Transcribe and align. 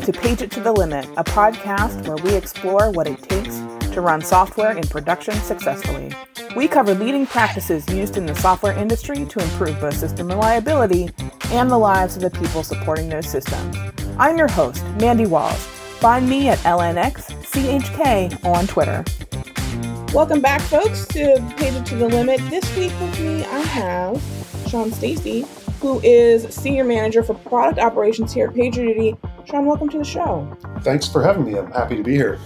Welcome 0.00 0.14
to 0.14 0.20
Page 0.20 0.40
It 0.40 0.50
to 0.52 0.60
the 0.60 0.72
Limit, 0.72 1.04
a 1.18 1.24
podcast 1.24 2.08
where 2.08 2.16
we 2.24 2.34
explore 2.34 2.90
what 2.90 3.06
it 3.06 3.22
takes 3.22 3.58
to 3.92 4.00
run 4.00 4.22
software 4.22 4.74
in 4.74 4.82
production 4.88 5.34
successfully. 5.34 6.10
We 6.56 6.68
cover 6.68 6.94
leading 6.94 7.26
practices 7.26 7.86
used 7.90 8.16
in 8.16 8.24
the 8.24 8.34
software 8.34 8.72
industry 8.72 9.26
to 9.26 9.38
improve 9.42 9.78
both 9.78 9.94
system 9.94 10.28
reliability 10.28 11.10
and 11.50 11.70
the 11.70 11.76
lives 11.76 12.16
of 12.16 12.22
the 12.22 12.30
people 12.30 12.62
supporting 12.62 13.10
those 13.10 13.28
systems. 13.28 13.76
I'm 14.16 14.38
your 14.38 14.48
host, 14.48 14.82
Mandy 14.98 15.26
Walls. 15.26 15.62
Find 15.98 16.26
me 16.26 16.48
at 16.48 16.56
LNXCHK 16.60 18.42
on 18.42 18.66
Twitter. 18.68 19.04
Welcome 20.14 20.40
back, 20.40 20.62
folks, 20.62 21.06
to 21.08 21.54
Page 21.58 21.74
It 21.74 21.84
to 21.84 21.96
the 21.96 22.08
Limit. 22.08 22.40
This 22.48 22.64
week 22.74 22.98
with 23.02 23.20
me, 23.20 23.44
I 23.44 23.58
have 23.58 24.22
Sean 24.66 24.92
Steacy, 24.92 25.46
who 25.80 25.98
is 26.02 26.54
Senior 26.54 26.84
Manager 26.84 27.22
for 27.22 27.34
Product 27.34 27.78
Operations 27.78 28.34
here 28.34 28.48
at 28.48 28.54
PagerDuty. 28.54 29.18
Sean, 29.48 29.64
welcome 29.64 29.88
to 29.88 29.98
the 29.98 30.04
show. 30.04 30.54
Thanks 30.82 31.08
for 31.08 31.22
having 31.22 31.44
me. 31.44 31.58
I'm 31.58 31.72
happy 31.72 31.96
to 31.96 32.02
be 32.02 32.14
here. 32.14 32.38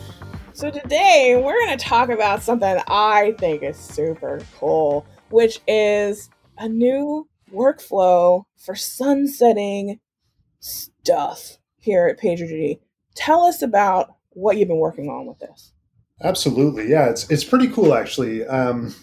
So, 0.52 0.70
today 0.70 1.40
we're 1.44 1.58
going 1.66 1.76
to 1.76 1.84
talk 1.84 2.10
about 2.10 2.42
something 2.44 2.80
I 2.86 3.34
think 3.38 3.64
is 3.64 3.76
super 3.76 4.40
cool, 4.56 5.04
which 5.30 5.60
is 5.66 6.30
a 6.58 6.68
new 6.68 7.28
workflow 7.52 8.44
for 8.56 8.76
sunsetting 8.76 9.98
stuff 10.60 11.58
here 11.78 12.06
at 12.06 12.20
PagerDuty. 12.20 12.78
Tell 13.16 13.42
us 13.42 13.62
about 13.62 14.14
what 14.30 14.58
you've 14.58 14.68
been 14.68 14.78
working 14.78 15.08
on 15.08 15.26
with 15.26 15.40
this. 15.40 15.72
Absolutely, 16.22 16.88
yeah, 16.88 17.10
it's 17.10 17.28
it's 17.30 17.42
pretty 17.42 17.66
cool 17.66 17.94
actually. 17.94 18.46
Um, 18.46 18.94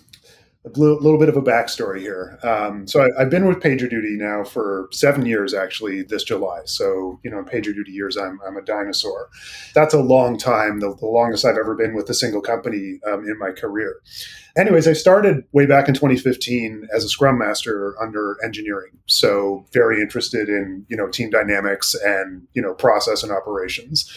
a 0.64 0.70
little 0.70 1.18
bit 1.18 1.30
of 1.30 1.36
a 1.36 1.42
backstory 1.42 2.00
here. 2.00 2.38
Um, 2.44 2.86
so 2.86 3.02
I, 3.02 3.22
have 3.22 3.32
been 3.32 3.48
with 3.48 3.60
PagerDuty 3.60 4.16
now 4.18 4.44
for 4.44 4.90
seven 4.92 5.26
years, 5.26 5.56
actually, 5.56 6.04
this 6.04 6.24
July. 6.24 6.62
So 6.66 7.20
you 7.24 7.32
know, 7.32 7.44
PagerDuty 7.44 7.88
years, 7.88 8.16
I'm 8.16 8.40
I'm 8.46 8.58
a 8.58 8.62
dinosaur. 8.62 9.30
That's 9.74 9.96
a 9.96 10.00
long 10.00 10.38
time, 10.38 10.80
the, 10.80 10.96
the 10.96 11.08
longest 11.08 11.46
I've 11.46 11.58
ever 11.58 11.76
been 11.76 11.96
with 11.96 12.10
a 12.12 12.14
single 12.14 12.42
company 12.42 13.00
um, 13.08 13.26
in 13.26 13.40
my 13.40 13.52
career. 13.52 14.02
Anyways, 14.56 14.88
I 14.88 14.94
started 14.94 15.46
way 15.52 15.66
back 15.66 15.88
in 15.88 15.96
2015 15.96 16.88
as 16.94 17.04
a 17.04 17.10
Scrum 17.10 17.40
Master 17.40 17.96
under 18.02 18.38
engineering. 18.44 18.92
So 19.08 19.66
very 19.74 20.00
interested 20.00 20.48
in 20.48 20.86
you 20.90 20.98
know 20.98 21.08
team 21.08 21.32
dynamics 21.32 21.96
and 21.96 22.44
you 22.54 22.62
know 22.62 22.76
process 22.76 23.24
and 23.24 23.32
operations. 23.32 24.12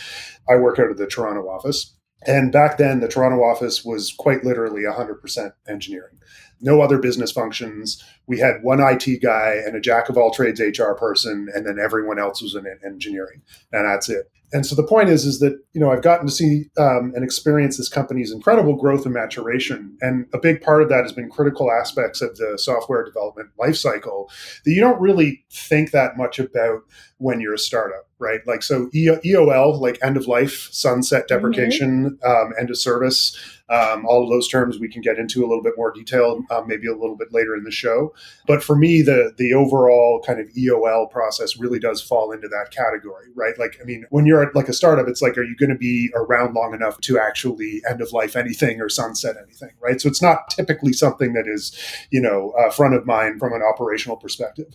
I 0.46 0.56
work 0.56 0.78
out 0.78 0.90
of 0.90 0.98
the 0.98 1.06
Toronto 1.06 1.48
office. 1.48 1.96
And 2.26 2.52
back 2.52 2.78
then, 2.78 3.00
the 3.00 3.08
Toronto 3.08 3.42
office 3.42 3.84
was 3.84 4.12
quite 4.12 4.44
literally 4.44 4.82
100% 4.82 5.52
engineering. 5.68 6.18
No 6.60 6.80
other 6.80 6.98
business 6.98 7.30
functions. 7.30 8.02
We 8.26 8.38
had 8.38 8.62
one 8.62 8.80
IT 8.80 9.22
guy 9.22 9.60
and 9.64 9.76
a 9.76 9.80
jack 9.80 10.08
of 10.08 10.16
all 10.16 10.30
trades 10.30 10.60
HR 10.60 10.92
person, 10.92 11.48
and 11.54 11.66
then 11.66 11.78
everyone 11.78 12.18
else 12.18 12.40
was 12.40 12.54
in 12.54 12.64
engineering. 12.84 13.42
And 13.72 13.86
that's 13.86 14.08
it. 14.08 14.30
And 14.54 14.64
so 14.64 14.76
the 14.76 14.86
point 14.86 15.08
is, 15.08 15.26
is 15.26 15.40
that 15.40 15.58
you 15.72 15.80
know 15.80 15.90
I've 15.90 16.02
gotten 16.02 16.26
to 16.26 16.32
see 16.32 16.70
um, 16.78 17.12
and 17.16 17.24
experience 17.24 17.76
this 17.76 17.88
company's 17.88 18.30
incredible 18.30 18.76
growth 18.76 19.04
and 19.04 19.12
maturation, 19.12 19.98
and 20.00 20.26
a 20.32 20.38
big 20.38 20.62
part 20.62 20.80
of 20.80 20.88
that 20.90 21.02
has 21.02 21.12
been 21.12 21.28
critical 21.28 21.72
aspects 21.72 22.22
of 22.22 22.36
the 22.36 22.56
software 22.56 23.04
development 23.04 23.50
lifecycle 23.58 24.28
that 24.64 24.70
you 24.70 24.80
don't 24.80 25.00
really 25.00 25.44
think 25.50 25.90
that 25.90 26.16
much 26.16 26.38
about 26.38 26.82
when 27.18 27.40
you're 27.40 27.54
a 27.54 27.58
startup, 27.58 28.06
right? 28.18 28.40
Like 28.46 28.62
so, 28.62 28.88
EOL, 28.94 29.80
like 29.80 29.98
end 30.02 30.16
of 30.16 30.26
life, 30.26 30.68
sunset 30.72 31.28
deprecation, 31.28 32.18
mm-hmm. 32.22 32.30
um, 32.30 32.52
end 32.58 32.70
of 32.70 32.78
service. 32.78 33.36
Um, 33.70 34.04
all 34.06 34.22
of 34.22 34.30
those 34.30 34.46
terms 34.46 34.78
we 34.78 34.88
can 34.88 35.00
get 35.00 35.18
into 35.18 35.40
a 35.40 35.48
little 35.48 35.62
bit 35.62 35.72
more 35.76 35.90
detail, 35.90 36.42
um, 36.50 36.68
maybe 36.68 36.86
a 36.86 36.92
little 36.92 37.16
bit 37.16 37.32
later 37.32 37.56
in 37.56 37.64
the 37.64 37.70
show. 37.70 38.14
But 38.46 38.62
for 38.62 38.76
me, 38.76 39.00
the 39.00 39.32
the 39.38 39.54
overall 39.54 40.22
kind 40.26 40.38
of 40.38 40.48
EOL 40.48 41.10
process 41.10 41.56
really 41.58 41.78
does 41.78 42.02
fall 42.02 42.30
into 42.30 42.48
that 42.48 42.70
category, 42.70 43.28
right? 43.34 43.58
Like, 43.58 43.78
I 43.80 43.84
mean, 43.84 44.04
when 44.10 44.26
you're 44.26 44.42
at 44.42 44.54
like 44.54 44.68
a 44.68 44.74
startup, 44.74 45.08
it's 45.08 45.22
like, 45.22 45.38
are 45.38 45.42
you 45.42 45.56
going 45.56 45.70
to 45.70 45.78
be 45.78 46.10
around 46.14 46.54
long 46.54 46.74
enough 46.74 47.00
to 47.02 47.18
actually 47.18 47.82
end 47.88 48.02
of 48.02 48.12
life 48.12 48.36
anything 48.36 48.80
or 48.80 48.88
sunset 48.88 49.36
anything, 49.42 49.70
right? 49.80 50.00
So 50.00 50.08
it's 50.08 50.22
not 50.22 50.50
typically 50.50 50.92
something 50.92 51.32
that 51.32 51.48
is, 51.48 51.74
you 52.10 52.20
know, 52.20 52.52
uh, 52.58 52.70
front 52.70 52.94
of 52.94 53.06
mind 53.06 53.40
from 53.40 53.54
an 53.54 53.62
operational 53.62 54.16
perspective. 54.16 54.74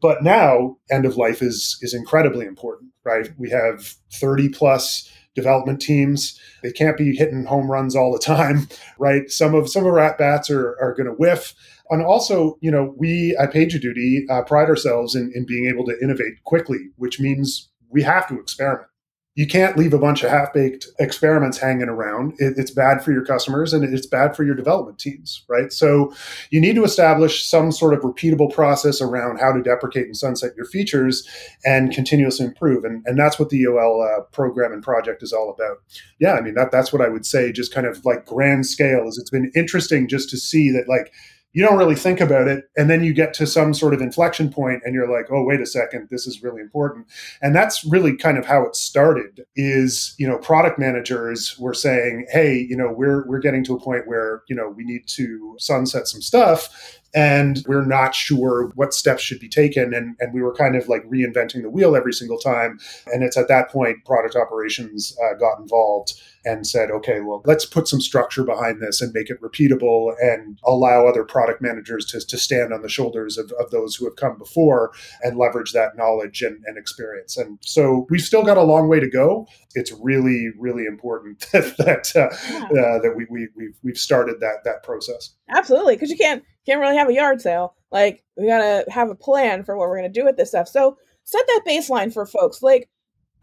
But 0.00 0.22
now, 0.22 0.76
end 0.90 1.04
of 1.04 1.16
life 1.16 1.42
is 1.42 1.78
is 1.82 1.94
incredibly 1.94 2.46
important, 2.46 2.92
right? 3.04 3.30
We 3.38 3.50
have 3.50 3.94
30 4.12 4.50
plus 4.50 5.10
development 5.34 5.80
teams. 5.80 6.38
They 6.62 6.72
can't 6.72 6.96
be 6.96 7.14
hitting 7.14 7.44
home 7.44 7.70
runs 7.70 7.94
all 7.94 8.12
the 8.12 8.18
time, 8.18 8.68
right? 8.98 9.30
Some 9.30 9.54
of 9.54 9.70
some 9.70 9.84
of 9.84 9.92
our 9.92 9.98
at 9.98 10.18
bats 10.18 10.50
are, 10.50 10.76
are 10.80 10.94
going 10.94 11.06
to 11.06 11.12
whiff. 11.12 11.54
And 11.90 12.02
also, 12.02 12.56
you 12.60 12.70
know, 12.70 12.94
we 12.96 13.36
at 13.38 13.52
PagerDuty 13.52 14.30
uh, 14.30 14.42
pride 14.42 14.68
ourselves 14.68 15.16
in, 15.16 15.32
in 15.34 15.44
being 15.44 15.66
able 15.66 15.84
to 15.86 15.98
innovate 16.00 16.42
quickly, 16.44 16.90
which 16.96 17.18
means 17.18 17.68
we 17.88 18.02
have 18.02 18.28
to 18.28 18.38
experiment 18.38 18.89
you 19.36 19.46
can't 19.46 19.76
leave 19.78 19.94
a 19.94 19.98
bunch 19.98 20.22
of 20.24 20.30
half-baked 20.30 20.88
experiments 20.98 21.58
hanging 21.58 21.88
around. 21.88 22.34
It, 22.38 22.54
it's 22.56 22.72
bad 22.72 23.02
for 23.02 23.12
your 23.12 23.24
customers 23.24 23.72
and 23.72 23.84
it's 23.84 24.06
bad 24.06 24.34
for 24.34 24.42
your 24.42 24.54
development 24.54 24.98
teams 24.98 25.44
right? 25.48 25.72
So 25.72 26.12
you 26.50 26.60
need 26.60 26.74
to 26.74 26.84
establish 26.84 27.44
some 27.44 27.70
sort 27.70 27.94
of 27.94 28.00
repeatable 28.00 28.52
process 28.52 29.00
around 29.00 29.38
how 29.38 29.52
to 29.52 29.62
deprecate 29.62 30.06
and 30.06 30.16
sunset 30.16 30.52
your 30.56 30.66
features 30.66 31.26
and 31.64 31.92
continuously 31.92 32.46
improve. 32.46 32.84
And, 32.84 33.02
and 33.06 33.18
that's 33.18 33.38
what 33.38 33.50
the 33.50 33.62
eol 33.62 34.04
uh, 34.04 34.22
program 34.32 34.72
and 34.72 34.82
project 34.82 35.22
is 35.22 35.32
all 35.32 35.50
about. 35.50 35.78
Yeah 36.18 36.34
i 36.34 36.40
mean 36.40 36.54
that, 36.54 36.70
that's 36.70 36.92
what 36.92 37.02
i 37.02 37.08
would 37.08 37.26
say 37.26 37.52
just 37.52 37.72
kind 37.72 37.86
of 37.86 38.04
like 38.04 38.26
grand 38.26 38.66
scale 38.66 39.06
is 39.08 39.18
it's 39.18 39.30
been 39.30 39.50
interesting 39.54 40.08
just 40.08 40.30
to 40.30 40.36
see 40.36 40.70
that 40.70 40.88
like 40.88 41.12
you 41.52 41.64
don't 41.64 41.78
really 41.78 41.94
think 41.94 42.20
about 42.20 42.46
it 42.46 42.64
and 42.76 42.88
then 42.88 43.02
you 43.02 43.12
get 43.12 43.34
to 43.34 43.46
some 43.46 43.74
sort 43.74 43.94
of 43.94 44.00
inflection 44.00 44.50
point 44.50 44.82
and 44.84 44.94
you're 44.94 45.10
like 45.10 45.26
oh 45.30 45.42
wait 45.42 45.60
a 45.60 45.66
second 45.66 46.08
this 46.10 46.26
is 46.26 46.42
really 46.42 46.60
important. 46.60 47.06
And 47.42 47.54
that's 47.54 47.84
really 47.84 48.16
kind 48.16 48.38
of 48.38 48.46
how 48.46 48.62
it 48.64 48.76
started 48.76 49.44
is 49.56 50.14
you 50.18 50.28
know 50.28 50.38
product 50.38 50.78
managers 50.78 51.58
were 51.58 51.74
saying 51.74 52.26
hey 52.30 52.66
you 52.68 52.76
know 52.76 52.92
we're 52.92 53.26
we're 53.26 53.38
getting 53.38 53.64
to 53.64 53.74
a 53.74 53.80
point 53.80 54.06
where 54.06 54.42
you 54.48 54.54
know 54.56 54.68
we 54.68 54.84
need 54.84 55.06
to 55.06 55.56
sunset 55.58 56.06
some 56.06 56.22
stuff 56.22 56.99
and 57.14 57.64
we're 57.66 57.84
not 57.84 58.14
sure 58.14 58.70
what 58.74 58.94
steps 58.94 59.22
should 59.22 59.40
be 59.40 59.48
taken. 59.48 59.92
And, 59.94 60.16
and 60.20 60.32
we 60.32 60.42
were 60.42 60.54
kind 60.54 60.76
of 60.76 60.88
like 60.88 61.02
reinventing 61.04 61.62
the 61.62 61.70
wheel 61.70 61.96
every 61.96 62.12
single 62.12 62.38
time. 62.38 62.78
And 63.06 63.22
it's 63.22 63.36
at 63.36 63.48
that 63.48 63.70
point 63.70 64.04
product 64.04 64.36
operations 64.36 65.16
uh, 65.22 65.34
got 65.34 65.58
involved 65.58 66.20
and 66.44 66.66
said 66.66 66.90
okay 66.90 67.20
well 67.20 67.42
let's 67.44 67.66
put 67.66 67.86
some 67.86 68.00
structure 68.00 68.44
behind 68.44 68.80
this 68.80 69.00
and 69.00 69.12
make 69.12 69.30
it 69.30 69.40
repeatable 69.40 70.14
and 70.20 70.58
allow 70.64 71.06
other 71.06 71.24
product 71.24 71.60
managers 71.60 72.04
to, 72.06 72.20
to 72.20 72.38
stand 72.38 72.72
on 72.72 72.82
the 72.82 72.88
shoulders 72.88 73.36
of, 73.36 73.52
of 73.58 73.70
those 73.70 73.94
who 73.94 74.04
have 74.06 74.16
come 74.16 74.38
before 74.38 74.92
and 75.22 75.36
leverage 75.36 75.72
that 75.72 75.96
knowledge 75.96 76.42
and, 76.42 76.62
and 76.66 76.78
experience. 76.78 77.36
And 77.36 77.58
so 77.60 78.06
we've 78.08 78.22
still 78.22 78.42
got 78.42 78.56
a 78.56 78.62
long 78.62 78.88
way 78.88 79.00
to 79.00 79.10
go. 79.10 79.46
It's 79.74 79.92
really 80.00 80.48
really 80.58 80.86
important 80.86 81.40
that 81.52 81.76
that, 81.78 82.16
uh, 82.16 82.34
yeah. 82.50 82.80
uh, 82.80 82.98
that 83.00 83.14
we, 83.16 83.26
we, 83.30 83.48
we've, 83.54 83.76
we've 83.82 83.98
started 83.98 84.40
that 84.40 84.64
that 84.64 84.82
process. 84.82 85.34
Absolutely 85.48 85.96
because 85.96 86.10
you 86.10 86.16
can't 86.16 86.44
can't 86.66 86.80
really 86.80 86.96
have 86.96 87.08
a 87.08 87.14
yard 87.14 87.40
sale. 87.40 87.74
Like 87.90 88.24
we 88.36 88.46
gotta 88.46 88.84
have 88.90 89.10
a 89.10 89.14
plan 89.14 89.64
for 89.64 89.76
what 89.76 89.88
we're 89.88 89.96
gonna 89.96 90.08
do 90.08 90.24
with 90.24 90.36
this 90.36 90.50
stuff. 90.50 90.68
So 90.68 90.96
set 91.24 91.46
that 91.46 91.64
baseline 91.66 92.12
for 92.12 92.26
folks. 92.26 92.62
Like 92.62 92.88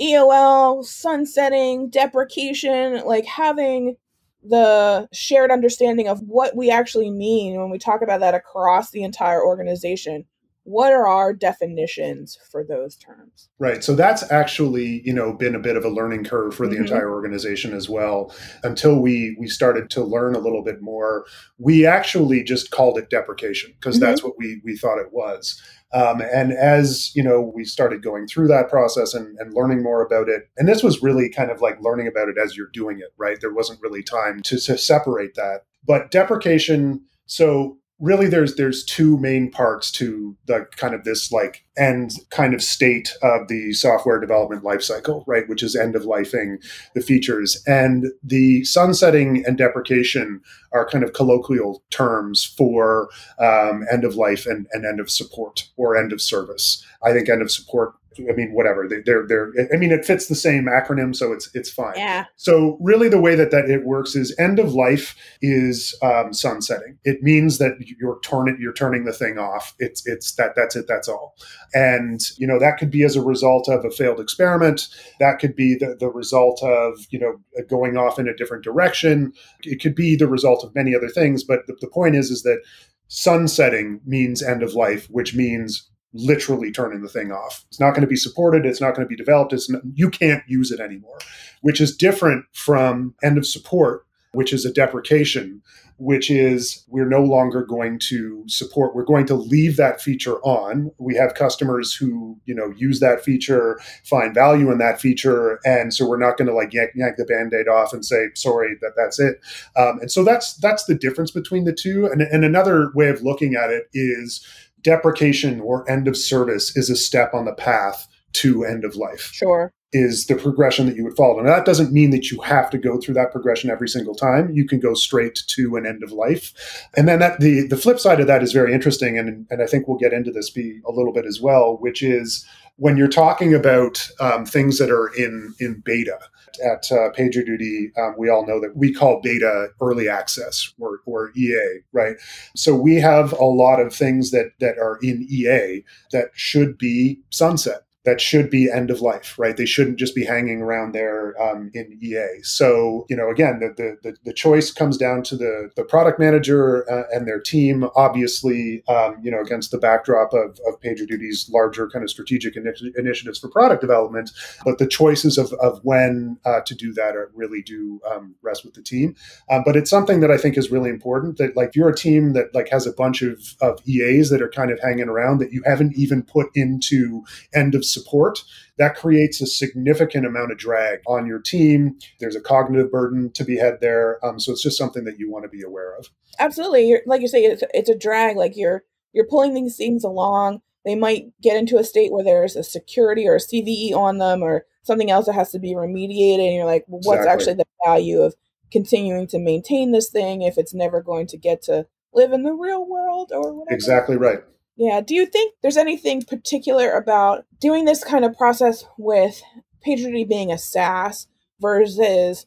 EOL, 0.01 0.85
sunsetting, 0.85 1.89
deprecation, 1.89 3.03
like 3.05 3.25
having 3.25 3.95
the 4.44 5.09
shared 5.11 5.51
understanding 5.51 6.07
of 6.07 6.22
what 6.22 6.55
we 6.55 6.69
actually 6.69 7.09
mean 7.09 7.59
when 7.59 7.69
we 7.69 7.78
talk 7.78 8.01
about 8.01 8.19
that 8.19 8.35
across 8.35 8.91
the 8.91 9.03
entire 9.03 9.44
organization 9.44 10.25
what 10.67 10.91
are 10.91 11.07
our 11.07 11.33
definitions 11.33 12.38
for 12.51 12.61
those 12.61 12.97
terms? 12.97 13.47
Right 13.57 13.81
so 13.81 13.95
that's 13.95 14.29
actually 14.29 15.01
you 15.05 15.13
know 15.13 15.31
been 15.31 15.55
a 15.55 15.59
bit 15.59 15.78
of 15.78 15.85
a 15.85 15.89
learning 15.89 16.25
curve 16.25 16.53
for 16.53 16.67
the 16.67 16.75
mm-hmm. 16.75 16.83
entire 16.83 17.09
organization 17.09 17.73
as 17.73 17.88
well 17.88 18.35
until 18.63 19.00
we 19.00 19.38
we 19.39 19.47
started 19.47 19.89
to 19.91 20.03
learn 20.03 20.35
a 20.35 20.39
little 20.39 20.63
bit 20.63 20.81
more. 20.81 21.25
We 21.57 21.85
actually 21.85 22.43
just 22.43 22.69
called 22.69 22.97
it 22.97 23.09
deprecation 23.09 23.72
because 23.79 23.96
mm-hmm. 23.96 24.05
that's 24.05 24.23
what 24.23 24.34
we 24.37 24.61
we 24.66 24.75
thought 24.75 24.99
it 24.99 25.14
was. 25.14 25.61
Um, 25.93 26.19
and 26.19 26.52
as 26.52 27.16
you 27.16 27.23
know 27.23 27.40
we 27.55 27.64
started 27.64 28.03
going 28.03 28.28
through 28.28 28.49
that 28.49 28.69
process 28.69 29.14
and, 29.14 29.37
and 29.40 29.53
learning 29.53 29.81
more 29.81 30.05
about 30.05 30.28
it 30.28 30.49
and 30.58 30.67
this 30.67 30.84
was 30.84 31.02
really 31.02 31.29
kind 31.29 31.49
of 31.49 31.61
like 31.61 31.81
learning 31.81 32.08
about 32.08 32.28
it 32.28 32.35
as 32.37 32.58
you're 32.58 32.69
doing 32.73 32.99
it 32.99 33.14
right? 33.17 33.40
There 33.40 33.53
wasn't 33.53 33.81
really 33.81 34.03
time 34.03 34.41
to, 34.43 34.59
to 34.59 34.78
separate 34.78 35.35
that. 35.35 35.61
But 35.85 36.11
deprecation 36.11 37.05
so 37.25 37.78
really 37.99 38.28
there's 38.28 38.55
there's 38.55 38.84
two 38.84 39.17
main 39.17 39.49
parts 39.49 39.91
to 39.91 40.35
the 40.46 40.67
kind 40.76 40.94
of 40.94 41.03
this 41.03 41.32
like 41.32 41.66
end 41.78 42.11
kind 42.29 42.53
of 42.53 42.61
state 42.61 43.11
of 43.23 43.47
the 43.47 43.73
software 43.73 44.20
development 44.20 44.64
lifecycle 44.64 45.23
right? 45.28 45.47
Which 45.47 45.64
is 45.64 45.76
end 45.76 45.96
of 45.96 46.03
lifing 46.03 46.58
the 46.94 47.02
features. 47.02 47.61
And 47.67 48.08
the 48.23 48.64
sunsetting 48.64 49.44
and 49.46 49.58
deprecation 49.58 50.41
are 50.72 50.88
kind 50.88 51.03
of 51.03 51.14
colloquial 51.14 51.84
terms 51.90 52.44
for 52.44 53.09
um, 53.40 53.85
end 53.91 54.03
of 54.03 54.16
life 54.16 54.46
and, 54.46 54.67
and 54.72 54.85
end 54.85 55.00
of 55.00 55.09
support 55.09 55.67
or 55.76 55.96
end 55.96 56.14
of 56.14 56.22
service. 56.22 56.84
I 57.03 57.14
think 57.14 57.29
end 57.29 57.41
of 57.41 57.52
support 57.52 57.93
I 58.29 58.34
mean, 58.34 58.53
whatever. 58.53 58.87
They, 58.87 59.02
they're 59.05 59.25
they're. 59.28 59.52
I 59.73 59.78
mean, 59.78 59.91
it 59.91 60.05
fits 60.05 60.28
the 60.28 60.35
same 60.35 60.66
acronym, 60.66 61.16
so 61.16 61.31
it's 61.34 61.49
it's 61.53 61.69
fine. 61.69 61.93
Yeah. 61.96 62.25
So 62.35 62.78
really, 62.81 63.09
the 63.09 63.19
way 63.19 63.35
that 63.35 63.52
that 63.52 63.69
it 63.69 63.85
works 63.85 64.16
is 64.16 64.35
end 64.40 64.59
of 64.59 64.73
life 64.73 65.16
is 65.41 65.97
um, 66.02 66.34
sunsetting. 66.34 66.97
It 67.03 67.22
means 67.22 67.58
that 67.58 67.73
you're 67.99 68.19
turning 68.23 68.58
you're 68.59 68.73
turning 68.73 69.05
the 69.05 69.14
thing 69.14 69.37
off. 69.37 69.75
It's 69.79 70.05
it's 70.05 70.34
that 70.35 70.55
that's 70.55 70.75
it. 70.75 70.85
That's 70.87 71.08
all. 71.08 71.35
And 71.73 72.22
you 72.37 72.47
know 72.47 72.59
that 72.59 72.78
could 72.78 72.91
be 72.91 73.03
as 73.03 73.16
a 73.16 73.22
result 73.22 73.67
of 73.67 73.85
a 73.85 73.91
failed 73.91 74.19
experiment. 74.19 74.87
That 75.19 75.40
could 75.40 75.55
be 75.55 75.75
the 75.75 75.96
the 75.99 76.09
result 76.09 76.61
of 76.64 76.99
you 77.09 77.19
know 77.19 77.64
going 77.67 77.97
off 77.97 78.19
in 78.19 78.28
a 78.28 78.35
different 78.35 78.64
direction. 78.64 79.34
It 79.64 79.81
could 79.81 79.96
be 79.96 80.16
the 80.16 80.28
result 80.28 80.64
of 80.64 80.75
many 80.75 80.96
other 80.96 81.09
things. 81.09 81.43
But 81.43 81.67
the, 81.67 81.75
the 81.79 81.87
point 81.87 82.16
is 82.16 82.31
is 82.31 82.43
that 82.43 82.61
sunsetting 83.08 84.02
means 84.05 84.43
end 84.43 84.64
of 84.64 84.73
life, 84.73 85.08
which 85.09 85.35
means 85.35 85.90
literally 86.13 86.71
turning 86.71 87.01
the 87.01 87.09
thing 87.09 87.31
off. 87.31 87.65
It's 87.69 87.79
not 87.79 87.91
going 87.91 88.01
to 88.01 88.07
be 88.07 88.15
supported. 88.15 88.65
It's 88.65 88.81
not 88.81 88.95
going 88.95 89.05
to 89.05 89.09
be 89.09 89.15
developed. 89.15 89.53
It's 89.53 89.69
not, 89.69 89.81
you 89.93 90.09
can't 90.09 90.43
use 90.47 90.71
it 90.71 90.79
anymore, 90.79 91.17
which 91.61 91.81
is 91.81 91.95
different 91.95 92.45
from 92.53 93.13
end 93.23 93.37
of 93.37 93.45
support, 93.45 94.05
which 94.31 94.53
is 94.53 94.65
a 94.65 94.73
deprecation, 94.73 95.61
which 95.99 96.29
is 96.29 96.85
we're 96.89 97.09
no 97.09 97.23
longer 97.23 97.65
going 97.65 97.97
to 97.97 98.43
support. 98.47 98.95
We're 98.95 99.03
going 99.03 99.25
to 99.27 99.35
leave 99.35 99.77
that 99.77 99.99
feature 99.99 100.37
on. 100.41 100.91
We 100.99 101.15
have 101.15 101.33
customers 101.33 101.93
who 101.93 102.37
you 102.45 102.53
know 102.53 102.71
use 102.77 102.99
that 102.99 103.23
feature, 103.23 103.79
find 104.03 104.33
value 104.33 104.71
in 104.71 104.77
that 104.77 105.01
feature, 105.01 105.59
and 105.65 105.91
so 105.91 106.07
we're 106.07 106.19
not 106.19 106.37
going 106.37 106.47
to 106.49 106.53
like 106.53 106.71
yank, 106.71 106.91
yank 106.93 107.15
the 107.17 107.25
band-aid 107.25 107.67
off 107.67 107.93
and 107.93 108.05
say 108.05 108.27
sorry 108.35 108.75
that 108.81 108.93
that's 108.95 109.19
it. 109.19 109.39
Um, 109.75 109.99
and 109.99 110.11
so 110.11 110.23
that's 110.23 110.53
that's 110.57 110.85
the 110.85 110.95
difference 110.95 111.31
between 111.31 111.63
the 111.63 111.73
two. 111.73 112.05
And, 112.05 112.21
and 112.21 112.45
another 112.45 112.91
way 112.93 113.07
of 113.07 113.23
looking 113.23 113.55
at 113.55 113.71
it 113.71 113.87
is 113.93 114.45
deprecation 114.82 115.59
or 115.59 115.90
end 115.90 116.08
of 116.08 116.18
service 116.18 116.76
is 116.76 116.90
a 116.90 116.96
step 116.96 117.34
on 117.34 117.46
the 117.46 117.53
path 117.53 118.08
to 118.34 118.64
end 118.64 118.84
of 118.85 118.96
life. 118.96 119.32
Sure. 119.34 119.74
Is 119.93 120.25
the 120.25 120.35
progression 120.35 120.85
that 120.87 120.97
you 120.97 121.05
would 121.05 121.16
follow. 121.16 121.39
And 121.39 121.47
that 121.47 121.63
doesn't 121.63 121.93
mean 121.93 122.09
that 122.09 122.29
you 122.29 122.41
have 122.41 122.69
to 122.72 122.78
go 122.78 122.99
through 122.99 123.13
that 123.13 123.31
progression 123.31 123.69
every 123.69 123.87
single 123.87 124.16
time. 124.16 124.51
You 124.51 124.67
can 124.67 124.81
go 124.81 124.93
straight 124.93 125.39
to 125.47 125.78
an 125.78 125.85
end 125.85 126.03
of 126.03 126.11
life. 126.11 126.53
And 126.97 127.07
then 127.07 127.19
that 127.19 127.39
the 127.39 127.66
the 127.67 127.78
flip 127.78 127.97
side 127.97 128.19
of 128.19 128.28
that 128.28 128.43
is 128.43 128.51
very 128.51 128.73
interesting. 128.73 129.17
And, 129.17 129.47
and 129.49 129.61
I 129.61 129.66
think 129.66 129.87
we'll 129.87 129.97
get 129.97 130.11
into 130.11 130.29
this 130.29 130.49
be 130.49 130.81
a 130.85 130.91
little 130.91 131.13
bit 131.13 131.25
as 131.25 131.39
well, 131.39 131.78
which 131.78 132.03
is 132.03 132.45
when 132.75 132.97
you're 132.97 133.07
talking 133.07 133.53
about 133.53 134.09
um, 134.19 134.45
things 134.45 134.78
that 134.78 134.91
are 134.91 135.07
in 135.17 135.53
in 135.59 135.81
beta 135.85 136.19
at 136.63 136.91
uh, 136.91 137.11
PagerDuty, 137.11 137.97
um, 137.97 138.16
we 138.17 138.29
all 138.29 138.45
know 138.45 138.59
that 138.59 138.75
we 138.75 138.93
call 138.93 139.22
beta 139.22 139.69
early 139.81 140.09
access 140.09 140.73
or, 140.79 140.99
or 141.05 141.31
EA, 141.35 141.79
right? 141.91 142.16
So 142.55 142.75
we 142.75 142.95
have 142.95 143.31
a 143.33 143.45
lot 143.45 143.79
of 143.79 143.93
things 143.93 144.31
that 144.31 144.51
that 144.59 144.78
are 144.78 144.99
in 145.01 145.25
EA 145.29 145.83
that 146.11 146.31
should 146.33 146.78
be 146.78 147.19
sunset 147.29 147.86
that 148.07 148.21
should 148.21 148.49
be 148.49 148.71
end 148.71 148.89
of 148.89 149.01
life, 149.01 149.37
right? 149.37 149.57
They 149.57 149.65
shouldn't 149.65 149.99
just 149.99 150.15
be 150.15 150.23
hanging 150.23 150.61
around 150.61 150.93
there 150.93 151.35
um, 151.41 151.69
in 151.73 151.99
EA. 152.01 152.41
So, 152.41 153.05
you 153.09 153.17
know, 153.17 153.29
again, 153.29 153.59
the, 153.59 153.97
the, 154.01 154.15
the 154.23 154.31
choice 154.31 154.71
comes 154.71 154.95
down 154.95 155.23
to 155.23 155.35
the, 155.35 155.71
the 155.75 155.83
product 155.83 156.17
manager 156.17 156.89
uh, 156.89 157.03
and 157.11 157.27
their 157.27 157.41
team, 157.41 157.89
obviously, 157.97 158.81
um, 158.87 159.17
you 159.21 159.29
know, 159.29 159.41
against 159.41 159.71
the 159.71 159.77
backdrop 159.77 160.31
of, 160.31 160.57
of 160.65 160.79
PagerDuty's 160.79 161.49
larger 161.51 161.89
kind 161.89 162.01
of 162.01 162.09
strategic 162.09 162.55
initi- 162.55 162.97
initiatives 162.97 163.39
for 163.39 163.49
product 163.49 163.81
development. 163.81 164.31
But 164.63 164.77
the 164.77 164.87
choices 164.87 165.37
of, 165.37 165.51
of 165.61 165.81
when 165.83 166.37
uh, 166.45 166.61
to 166.61 166.75
do 166.75 166.93
that 166.93 167.13
are, 167.17 167.29
really 167.35 167.61
do 167.61 167.99
um, 168.09 168.35
rest 168.41 168.63
with 168.63 168.73
the 168.73 168.81
team. 168.81 169.15
Um, 169.51 169.63
but 169.65 169.75
it's 169.75 169.89
something 169.89 170.21
that 170.21 170.31
I 170.31 170.37
think 170.37 170.57
is 170.57 170.71
really 170.71 170.89
important 170.89 171.37
that 171.37 171.57
like 171.57 171.69
if 171.69 171.75
you're 171.75 171.89
a 171.89 171.95
team 171.95 172.31
that 172.33 172.55
like 172.55 172.69
has 172.69 172.87
a 172.87 172.93
bunch 172.93 173.21
of, 173.21 173.55
of 173.59 173.81
EAs 173.85 174.29
that 174.29 174.41
are 174.41 174.47
kind 174.47 174.71
of 174.71 174.79
hanging 174.79 175.09
around 175.09 175.39
that 175.39 175.51
you 175.51 175.61
haven't 175.65 175.97
even 175.97 176.23
put 176.23 176.47
into 176.55 177.23
end 177.53 177.75
of 177.75 177.83
support, 177.97 178.44
that 178.78 178.96
creates 178.96 179.41
a 179.41 179.47
significant 179.47 180.26
amount 180.26 180.52
of 180.52 180.58
drag 180.58 180.99
on 181.08 181.26
your 181.26 181.40
team. 181.40 181.97
There's 182.20 182.35
a 182.35 182.41
cognitive 182.41 182.91
burden 182.91 183.32
to 183.32 183.44
be 183.44 183.58
had 183.58 183.82
there. 183.82 184.23
Um, 184.26 184.40
so 184.40 184.52
it's 184.52 184.64
just 184.64 184.78
something 184.78 185.03
that 185.05 185.20
you 185.20 185.32
want 185.32 185.44
to 185.44 185.49
be 185.49 185.64
aware 185.64 185.96
of. 185.97 186.09
Absolutely. 186.40 186.88
You're, 186.88 187.02
like 187.05 187.22
you 187.22 187.28
say, 187.28 187.44
it's, 187.44 187.64
it's 187.73 187.90
a 187.90 187.97
drag. 187.97 188.38
Like 188.38 188.55
you're 188.55 188.84
you're 189.14 189.26
pulling 189.26 189.53
these 189.53 189.78
things 189.78 190.03
along. 190.03 190.61
They 190.85 190.96
might 190.96 191.32
get 191.41 191.58
into 191.58 191.78
a 191.78 191.84
state 191.84 192.11
where 192.11 192.23
there's 192.23 192.55
a 192.55 192.64
security 192.64 193.28
or 193.28 193.35
a 193.35 193.40
CVE 193.40 193.94
on 193.94 194.20
them 194.20 194.41
or 194.41 194.66
something 194.84 195.11
else 195.11 195.26
that 195.26 195.34
has 195.34 195.52
to 195.52 195.59
be 195.59 195.73
remediated. 195.73 196.46
And 196.46 196.55
you're 196.55 196.66
like, 196.66 196.85
well, 196.88 197.02
what's 197.03 197.20
exactly. 197.20 197.32
actually 197.32 197.53
the 197.55 197.66
value 197.85 198.22
of 198.22 198.35
continuing 198.72 199.28
to 199.28 199.40
maintain 199.40 199.91
this 199.91 200.09
thing 200.09 200.43
if 200.43 200.58
it's 200.58 200.73
never 200.73 201.02
going 201.02 201.28
to 201.28 201.38
get 201.38 201.61
to 201.64 201.88
live 202.14 202.32
in 202.32 202.43
the 202.43 202.53
real 202.53 202.88
world 202.88 203.32
or 203.34 203.53
whatever? 203.53 203.76
Exactly 203.76 204.17
right. 204.17 204.43
Yeah. 204.78 205.02
Do 205.02 205.16
you 205.16 205.26
think 205.26 205.56
there's 205.62 205.78
anything 205.78 206.22
particular 206.22 206.91
about 206.91 207.46
doing 207.59 207.85
this 207.85 208.03
kind 208.03 208.24
of 208.24 208.38
process 208.38 208.85
with 208.97 209.41
PagerDuty 209.85 210.29
being 210.29 210.52
a 210.52 210.58
SaaS 210.58 211.28
versus 211.59 212.46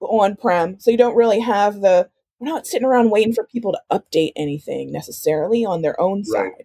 on 0.00 0.36
prem? 0.36 0.78
So 0.78 0.90
you 0.90 0.98
don't 0.98 1.16
really 1.16 1.40
have 1.40 1.80
the, 1.80 2.10
we're 2.38 2.48
not 2.48 2.66
sitting 2.66 2.86
around 2.86 3.10
waiting 3.10 3.32
for 3.32 3.44
people 3.44 3.72
to 3.72 3.80
update 3.90 4.32
anything 4.36 4.92
necessarily 4.92 5.64
on 5.64 5.80
their 5.80 5.98
own 5.98 6.24
side. 6.24 6.64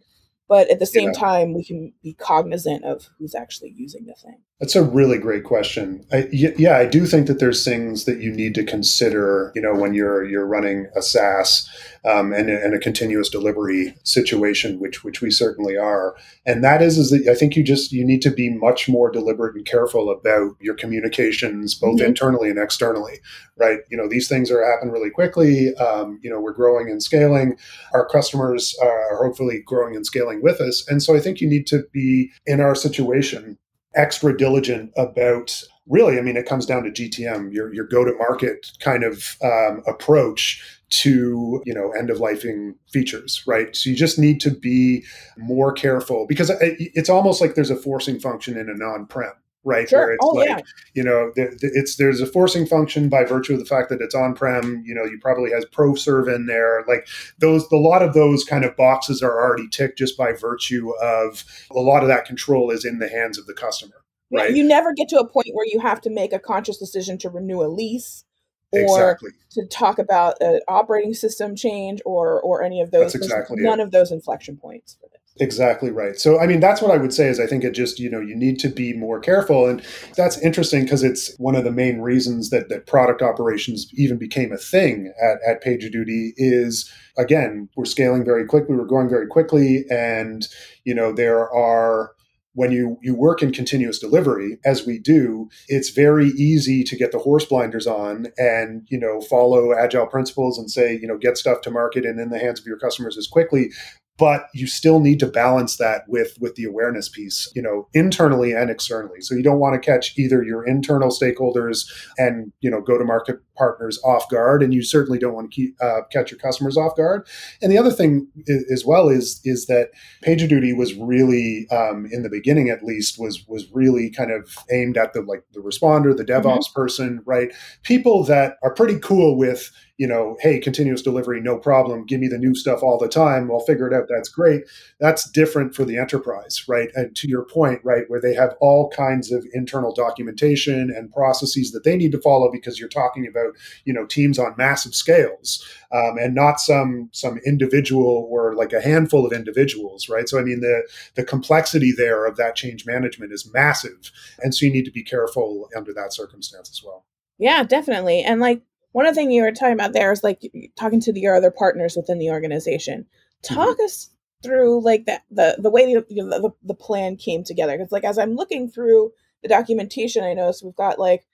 But 0.49 0.69
at 0.69 0.79
the 0.79 0.85
same 0.85 1.11
yeah. 1.13 1.19
time, 1.19 1.53
we 1.53 1.63
can 1.63 1.93
be 2.03 2.13
cognizant 2.13 2.83
of 2.83 3.09
who's 3.17 3.35
actually 3.35 3.73
using 3.75 4.05
the 4.05 4.15
thing. 4.15 4.41
That's 4.59 4.75
a 4.75 4.81
really 4.81 5.19
great 5.19 5.43
question. 5.43 6.03
I, 6.11 6.27
yeah, 6.31 6.77
I 6.77 6.87
do 6.87 7.05
think 7.05 7.27
that 7.27 7.39
there's 7.39 7.63
things 7.63 8.05
that 8.05 8.21
you 8.21 8.31
need 8.31 8.55
to 8.55 8.63
consider. 8.63 9.51
You 9.53 9.61
know, 9.61 9.75
when 9.75 9.93
you're 9.93 10.25
you're 10.25 10.47
running 10.47 10.87
a 10.95 11.01
SaaS 11.03 11.69
um, 12.03 12.33
and, 12.33 12.49
and, 12.49 12.73
a 12.73 12.79
continuous 12.79 13.29
delivery 13.29 13.93
situation, 14.03 14.79
which 14.79 15.03
which 15.03 15.21
we 15.21 15.29
certainly 15.29 15.77
are, 15.77 16.15
and 16.43 16.63
that 16.63 16.81
is 16.81 16.97
is 16.97 17.11
that 17.11 17.31
I 17.31 17.35
think 17.35 17.55
you 17.55 17.61
just 17.61 17.91
you 17.91 18.03
need 18.03 18.23
to 18.23 18.31
be 18.31 18.49
much 18.49 18.89
more 18.89 19.11
deliberate 19.11 19.55
and 19.55 19.63
careful 19.63 20.09
about 20.09 20.55
your 20.59 20.73
communications, 20.73 21.75
both 21.75 21.97
mm-hmm. 21.97 22.07
internally 22.07 22.49
and 22.49 22.57
externally. 22.57 23.19
Right? 23.57 23.81
You 23.91 23.97
know, 23.97 24.09
these 24.09 24.27
things 24.27 24.49
are 24.49 24.65
happen 24.65 24.89
really 24.89 25.11
quickly. 25.11 25.75
Um, 25.75 26.19
you 26.23 26.31
know, 26.31 26.39
we're 26.39 26.53
growing 26.53 26.89
and 26.89 27.03
scaling. 27.03 27.59
Our 27.93 28.07
customers 28.07 28.75
are 28.81 29.23
hopefully 29.23 29.61
growing 29.63 29.95
and 29.95 30.03
scaling 30.03 30.41
with 30.41 30.59
us, 30.61 30.83
and 30.87 31.03
so 31.03 31.15
I 31.15 31.19
think 31.19 31.41
you 31.41 31.47
need 31.47 31.67
to 31.67 31.83
be 31.93 32.31
in 32.47 32.59
our 32.59 32.73
situation 32.73 33.59
extra 33.97 34.35
diligent 34.35 34.91
about 34.95 35.61
really 35.87 36.17
i 36.17 36.21
mean 36.21 36.37
it 36.37 36.45
comes 36.45 36.65
down 36.65 36.83
to 36.83 36.91
gtm 36.91 37.51
your, 37.53 37.73
your 37.73 37.85
go-to-market 37.85 38.71
kind 38.79 39.03
of 39.03 39.35
um, 39.43 39.81
approach 39.87 40.63
to 40.89 41.61
you 41.65 41.73
know 41.73 41.91
end 41.91 42.09
of 42.09 42.17
lifing 42.17 42.73
features 42.91 43.43
right? 43.45 43.75
So 43.75 43.89
you 43.89 43.95
just 43.95 44.17
need 44.17 44.39
to 44.41 44.51
be 44.51 45.03
more 45.37 45.71
careful 45.73 46.25
because 46.27 46.51
it's 46.61 47.09
almost 47.09 47.41
like 47.41 47.55
there's 47.55 47.69
a 47.69 47.75
forcing 47.75 48.19
function 48.19 48.57
in 48.57 48.69
an 48.69 48.81
on-prem 48.81 49.33
right? 49.67 49.89
Sure. 49.89 49.99
Where 49.99 50.13
it's 50.13 50.25
oh, 50.25 50.29
like, 50.29 50.49
yeah. 50.49 50.59
you 50.93 51.03
know, 51.03 51.31
it's 51.35 51.97
there's 51.97 52.21
a 52.21 52.25
forcing 52.25 52.65
function 52.65 53.09
by 53.09 53.25
virtue 53.25 53.53
of 53.53 53.59
the 53.59 53.65
fact 53.65 53.89
that 53.89 54.01
it's 54.01 54.15
on-prem. 54.15 54.83
You 54.85 54.95
know, 54.95 55.03
you 55.03 55.19
probably 55.21 55.51
has 55.51 55.65
ProServe 55.65 56.33
in 56.33 56.45
there. 56.45 56.83
Like 56.87 57.07
those, 57.37 57.69
a 57.71 57.75
lot 57.75 58.01
of 58.01 58.13
those 58.13 58.43
kind 58.43 58.63
of 58.63 58.75
boxes 58.77 59.21
are 59.21 59.39
already 59.39 59.67
ticked 59.67 59.97
just 59.97 60.17
by 60.17 60.31
virtue 60.31 60.91
of 61.01 61.43
a 61.71 61.79
lot 61.79 62.01
of 62.01 62.07
that 62.07 62.25
control 62.25 62.71
is 62.71 62.85
in 62.85 62.99
the 62.99 63.09
hands 63.09 63.37
of 63.37 63.45
the 63.45 63.53
customer. 63.53 63.95
Right. 64.31 64.53
You 64.53 64.63
never 64.63 64.93
get 64.93 65.09
to 65.09 65.19
a 65.19 65.27
point 65.27 65.47
where 65.53 65.65
you 65.65 65.79
have 65.79 66.01
to 66.01 66.09
make 66.09 66.33
a 66.33 66.39
conscious 66.39 66.77
decision 66.77 67.17
to 67.19 67.29
renew 67.29 67.61
a 67.61 67.67
lease 67.67 68.23
or 68.71 68.81
exactly. 68.81 69.31
to 69.51 69.65
talk 69.67 69.99
about 69.99 70.35
an 70.41 70.59
operating 70.67 71.13
system 71.13 71.55
change 71.55 72.01
or 72.05 72.41
or 72.41 72.63
any 72.63 72.81
of 72.81 72.91
those. 72.91 73.13
That's 73.13 73.25
exactly 73.25 73.61
none 73.61 73.79
it. 73.79 73.83
of 73.83 73.91
those 73.91 74.11
inflection 74.11 74.57
points. 74.57 74.97
Exactly 75.39 75.91
right. 75.91 76.19
So, 76.19 76.39
I 76.39 76.47
mean, 76.47 76.59
that's 76.59 76.81
what 76.81 76.91
I 76.91 76.97
would 76.97 77.13
say 77.13 77.27
is 77.27 77.39
I 77.39 77.47
think 77.47 77.63
it 77.63 77.71
just, 77.71 77.99
you 77.99 78.09
know, 78.09 78.19
you 78.19 78.35
need 78.35 78.59
to 78.59 78.69
be 78.69 78.93
more 78.93 79.19
careful. 79.19 79.67
And 79.67 79.83
that's 80.15 80.39
interesting 80.41 80.83
because 80.83 81.03
it's 81.03 81.35
one 81.37 81.55
of 81.55 81.63
the 81.63 81.71
main 81.71 82.01
reasons 82.01 82.49
that, 82.49 82.69
that 82.69 82.87
product 82.87 83.21
operations 83.21 83.87
even 83.93 84.17
became 84.17 84.51
a 84.51 84.57
thing 84.57 85.13
at, 85.21 85.37
at 85.47 85.63
PagerDuty 85.63 86.33
is, 86.37 86.91
again, 87.17 87.69
we're 87.75 87.85
scaling 87.85 88.25
very 88.25 88.45
quickly, 88.45 88.75
we're 88.75 88.85
growing 88.85 89.09
very 89.09 89.27
quickly. 89.27 89.85
And, 89.91 90.47
you 90.85 90.95
know, 90.95 91.11
there 91.11 91.49
are 91.51 92.11
when 92.57 92.71
you 92.71 92.97
you 93.03 93.13
work 93.13 93.43
in 93.43 93.53
continuous 93.53 93.99
delivery 93.99 94.57
as 94.65 94.83
we 94.83 94.97
do 94.97 95.47
it's 95.67 95.89
very 95.89 96.29
easy 96.29 96.83
to 96.83 96.95
get 96.95 97.11
the 97.11 97.19
horse 97.19 97.45
blinders 97.45 97.85
on 97.85 98.25
and 98.39 98.87
you 98.89 98.99
know 98.99 99.21
follow 99.21 99.77
agile 99.77 100.07
principles 100.07 100.57
and 100.57 100.71
say 100.71 100.97
you 100.99 101.07
know 101.07 101.19
get 101.19 101.37
stuff 101.37 101.61
to 101.61 101.69
market 101.69 102.03
and 102.03 102.19
in 102.19 102.31
the 102.31 102.39
hands 102.39 102.59
of 102.59 102.65
your 102.65 102.79
customers 102.79 103.15
as 103.15 103.27
quickly 103.27 103.69
but 104.17 104.47
you 104.53 104.67
still 104.67 104.99
need 104.99 105.19
to 105.19 105.27
balance 105.27 105.77
that 105.77 106.03
with 106.07 106.37
with 106.39 106.55
the 106.55 106.63
awareness 106.63 107.09
piece 107.09 107.51
you 107.55 107.61
know 107.61 107.87
internally 107.93 108.51
and 108.53 108.69
externally. 108.69 109.21
So 109.21 109.35
you 109.35 109.43
don't 109.43 109.59
want 109.59 109.81
to 109.81 109.85
catch 109.85 110.17
either 110.17 110.43
your 110.43 110.65
internal 110.65 111.09
stakeholders 111.09 111.85
and 112.17 112.51
you 112.61 112.69
know 112.69 112.81
go 112.81 112.97
to 112.97 113.05
market 113.05 113.37
partners 113.57 113.99
off 114.03 114.29
guard, 114.29 114.63
and 114.63 114.73
you 114.73 114.83
certainly 114.83 115.19
don't 115.19 115.33
want 115.33 115.51
to 115.51 115.55
keep, 115.55 115.75
uh, 115.81 116.01
catch 116.11 116.31
your 116.31 116.39
customers 116.39 116.77
off 116.77 116.95
guard. 116.95 117.27
And 117.61 117.71
the 117.71 117.77
other 117.77 117.91
thing 117.91 118.27
as 118.71 118.85
well 118.85 119.09
is 119.09 119.41
is 119.43 119.65
that 119.67 119.91
PagerDuty 120.25 120.75
was 120.75 120.93
really 120.95 121.67
um, 121.71 122.07
in 122.11 122.23
the 122.23 122.29
beginning, 122.29 122.69
at 122.69 122.83
least, 122.83 123.19
was 123.19 123.45
was 123.47 123.67
really 123.73 124.09
kind 124.09 124.31
of 124.31 124.55
aimed 124.71 124.97
at 124.97 125.13
the 125.13 125.21
like 125.21 125.43
the 125.53 125.61
responder, 125.61 126.15
the 126.15 126.25
DevOps 126.25 126.43
mm-hmm. 126.43 126.79
person, 126.79 127.21
right? 127.25 127.51
People 127.83 128.23
that 128.25 128.57
are 128.63 128.73
pretty 128.73 128.99
cool 128.99 129.37
with 129.37 129.71
you 129.97 130.07
know, 130.07 130.37
hey, 130.41 130.59
continuous 130.59 131.01
delivery, 131.01 131.41
no 131.41 131.57
problem. 131.57 132.05
Give 132.05 132.19
me 132.19 132.27
the 132.27 132.37
new 132.37 132.53
stuff 132.53 132.83
all 132.83 132.99
the 132.99 133.07
time. 133.07 133.49
I'll 133.51 133.59
figure 133.61 133.87
it 133.87 133.93
out. 133.93 134.07
That's 134.07 134.29
great. 134.29 134.61
That's 134.99 135.29
different 135.29 135.73
for 135.75 135.85
the 135.85 135.97
enterprise, 135.97 136.63
right? 136.67 136.89
And 136.93 137.15
to 137.15 137.27
your 137.27 137.45
point, 137.45 137.81
right, 137.83 138.03
where 138.07 138.21
they 138.21 138.35
have 138.35 138.55
all 138.61 138.89
kinds 138.89 139.31
of 139.31 139.45
internal 139.53 139.93
documentation 139.93 140.93
and 140.95 141.11
processes 141.11 141.71
that 141.71 141.83
they 141.83 141.97
need 141.97 142.11
to 142.11 142.21
follow 142.21 142.51
because 142.51 142.79
you're 142.79 142.89
talking 142.89 143.25
about, 143.27 143.46
you 143.85 143.93
know, 143.93 144.05
teams 144.05 144.39
on 144.39 144.55
massive 144.57 144.93
scales 144.93 145.65
um, 145.91 146.17
and 146.17 146.35
not 146.35 146.59
some 146.59 147.09
some 147.11 147.39
individual 147.45 148.27
or 148.29 148.55
like 148.55 148.73
a 148.73 148.81
handful 148.81 149.25
of 149.25 149.33
individuals, 149.33 150.09
right? 150.09 150.27
So 150.27 150.39
I 150.39 150.43
mean, 150.43 150.61
the 150.61 150.87
the 151.15 151.23
complexity 151.23 151.91
there 151.91 152.25
of 152.25 152.37
that 152.37 152.55
change 152.55 152.85
management 152.85 153.31
is 153.31 153.49
massive, 153.53 154.11
and 154.39 154.53
so 154.53 154.65
you 154.65 154.71
need 154.71 154.85
to 154.85 154.91
be 154.91 155.03
careful 155.03 155.69
under 155.75 155.93
that 155.93 156.13
circumstance 156.13 156.69
as 156.69 156.81
well. 156.83 157.05
Yeah, 157.37 157.63
definitely. 157.63 158.23
And 158.23 158.41
like 158.41 158.61
one 158.91 159.05
of 159.05 159.13
the 159.13 159.21
things 159.21 159.33
you 159.33 159.43
were 159.43 159.51
talking 159.51 159.73
about 159.73 159.93
there 159.93 160.11
is 160.11 160.23
like 160.23 160.41
talking 160.75 160.99
to 161.01 161.13
the, 161.13 161.21
your 161.21 161.35
other 161.35 161.51
partners 161.51 161.95
within 161.95 162.17
the 162.17 162.31
organization. 162.31 163.05
Talk 163.43 163.77
mm-hmm. 163.77 163.85
us 163.85 164.09
through 164.43 164.81
like 164.81 165.05
that 165.05 165.23
the 165.31 165.55
the 165.59 165.69
way 165.69 165.93
the, 165.93 166.01
the, 166.09 166.51
the 166.63 166.73
plan 166.73 167.15
came 167.15 167.43
together 167.43 167.77
because 167.77 167.91
like 167.91 168.03
as 168.03 168.17
I'm 168.17 168.35
looking 168.35 168.69
through 168.69 169.11
the 169.43 169.49
documentation, 169.49 170.23
I 170.23 170.33
noticed 170.33 170.63
we've 170.63 170.75
got 170.75 170.99
like 170.99 171.25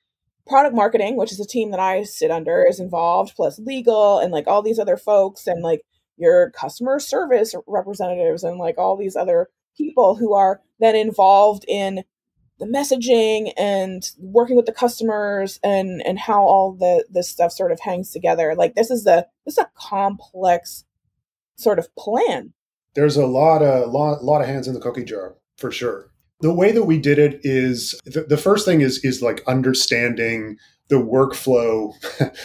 product 0.47 0.75
marketing, 0.75 1.15
which 1.15 1.31
is 1.31 1.39
a 1.39 1.45
team 1.45 1.71
that 1.71 1.79
I 1.79 2.03
sit 2.03 2.31
under, 2.31 2.65
is 2.65 2.79
involved, 2.79 3.35
plus 3.35 3.59
legal 3.59 4.19
and 4.19 4.31
like 4.31 4.47
all 4.47 4.61
these 4.61 4.79
other 4.79 4.97
folks 4.97 5.47
and 5.47 5.61
like 5.61 5.81
your 6.17 6.51
customer 6.51 6.99
service 6.99 7.55
representatives 7.67 8.43
and 8.43 8.57
like 8.57 8.77
all 8.77 8.97
these 8.97 9.15
other 9.15 9.49
people 9.77 10.15
who 10.15 10.33
are 10.33 10.61
then 10.79 10.95
involved 10.95 11.65
in 11.67 12.03
the 12.59 12.65
messaging 12.65 13.51
and 13.57 14.11
working 14.19 14.55
with 14.55 14.67
the 14.67 14.71
customers 14.71 15.59
and 15.63 16.01
and 16.05 16.19
how 16.19 16.43
all 16.43 16.73
the 16.73 17.03
this 17.09 17.29
stuff 17.29 17.51
sort 17.51 17.71
of 17.71 17.79
hangs 17.79 18.11
together. 18.11 18.53
Like 18.55 18.75
this 18.75 18.91
is 18.91 19.07
a 19.07 19.25
this 19.45 19.57
is 19.57 19.65
a 19.65 19.71
complex 19.75 20.85
sort 21.55 21.79
of 21.79 21.93
plan. 21.95 22.53
There's 22.93 23.17
a 23.17 23.25
lot 23.25 23.63
of 23.63 23.91
lot, 23.91 24.23
lot 24.23 24.41
of 24.41 24.47
hands 24.47 24.67
in 24.67 24.75
the 24.75 24.79
cookie 24.79 25.03
jar 25.03 25.35
for 25.57 25.71
sure 25.71 26.12
the 26.43 26.53
way 26.53 26.73
that 26.73 26.83
we 26.83 26.99
did 26.99 27.17
it 27.17 27.39
is 27.43 27.97
the, 28.03 28.25
the 28.27 28.37
first 28.37 28.65
thing 28.65 28.81
is 28.81 29.03
is 29.03 29.21
like 29.21 29.41
understanding 29.47 30.57
the 30.89 30.97
workflow. 30.97 31.93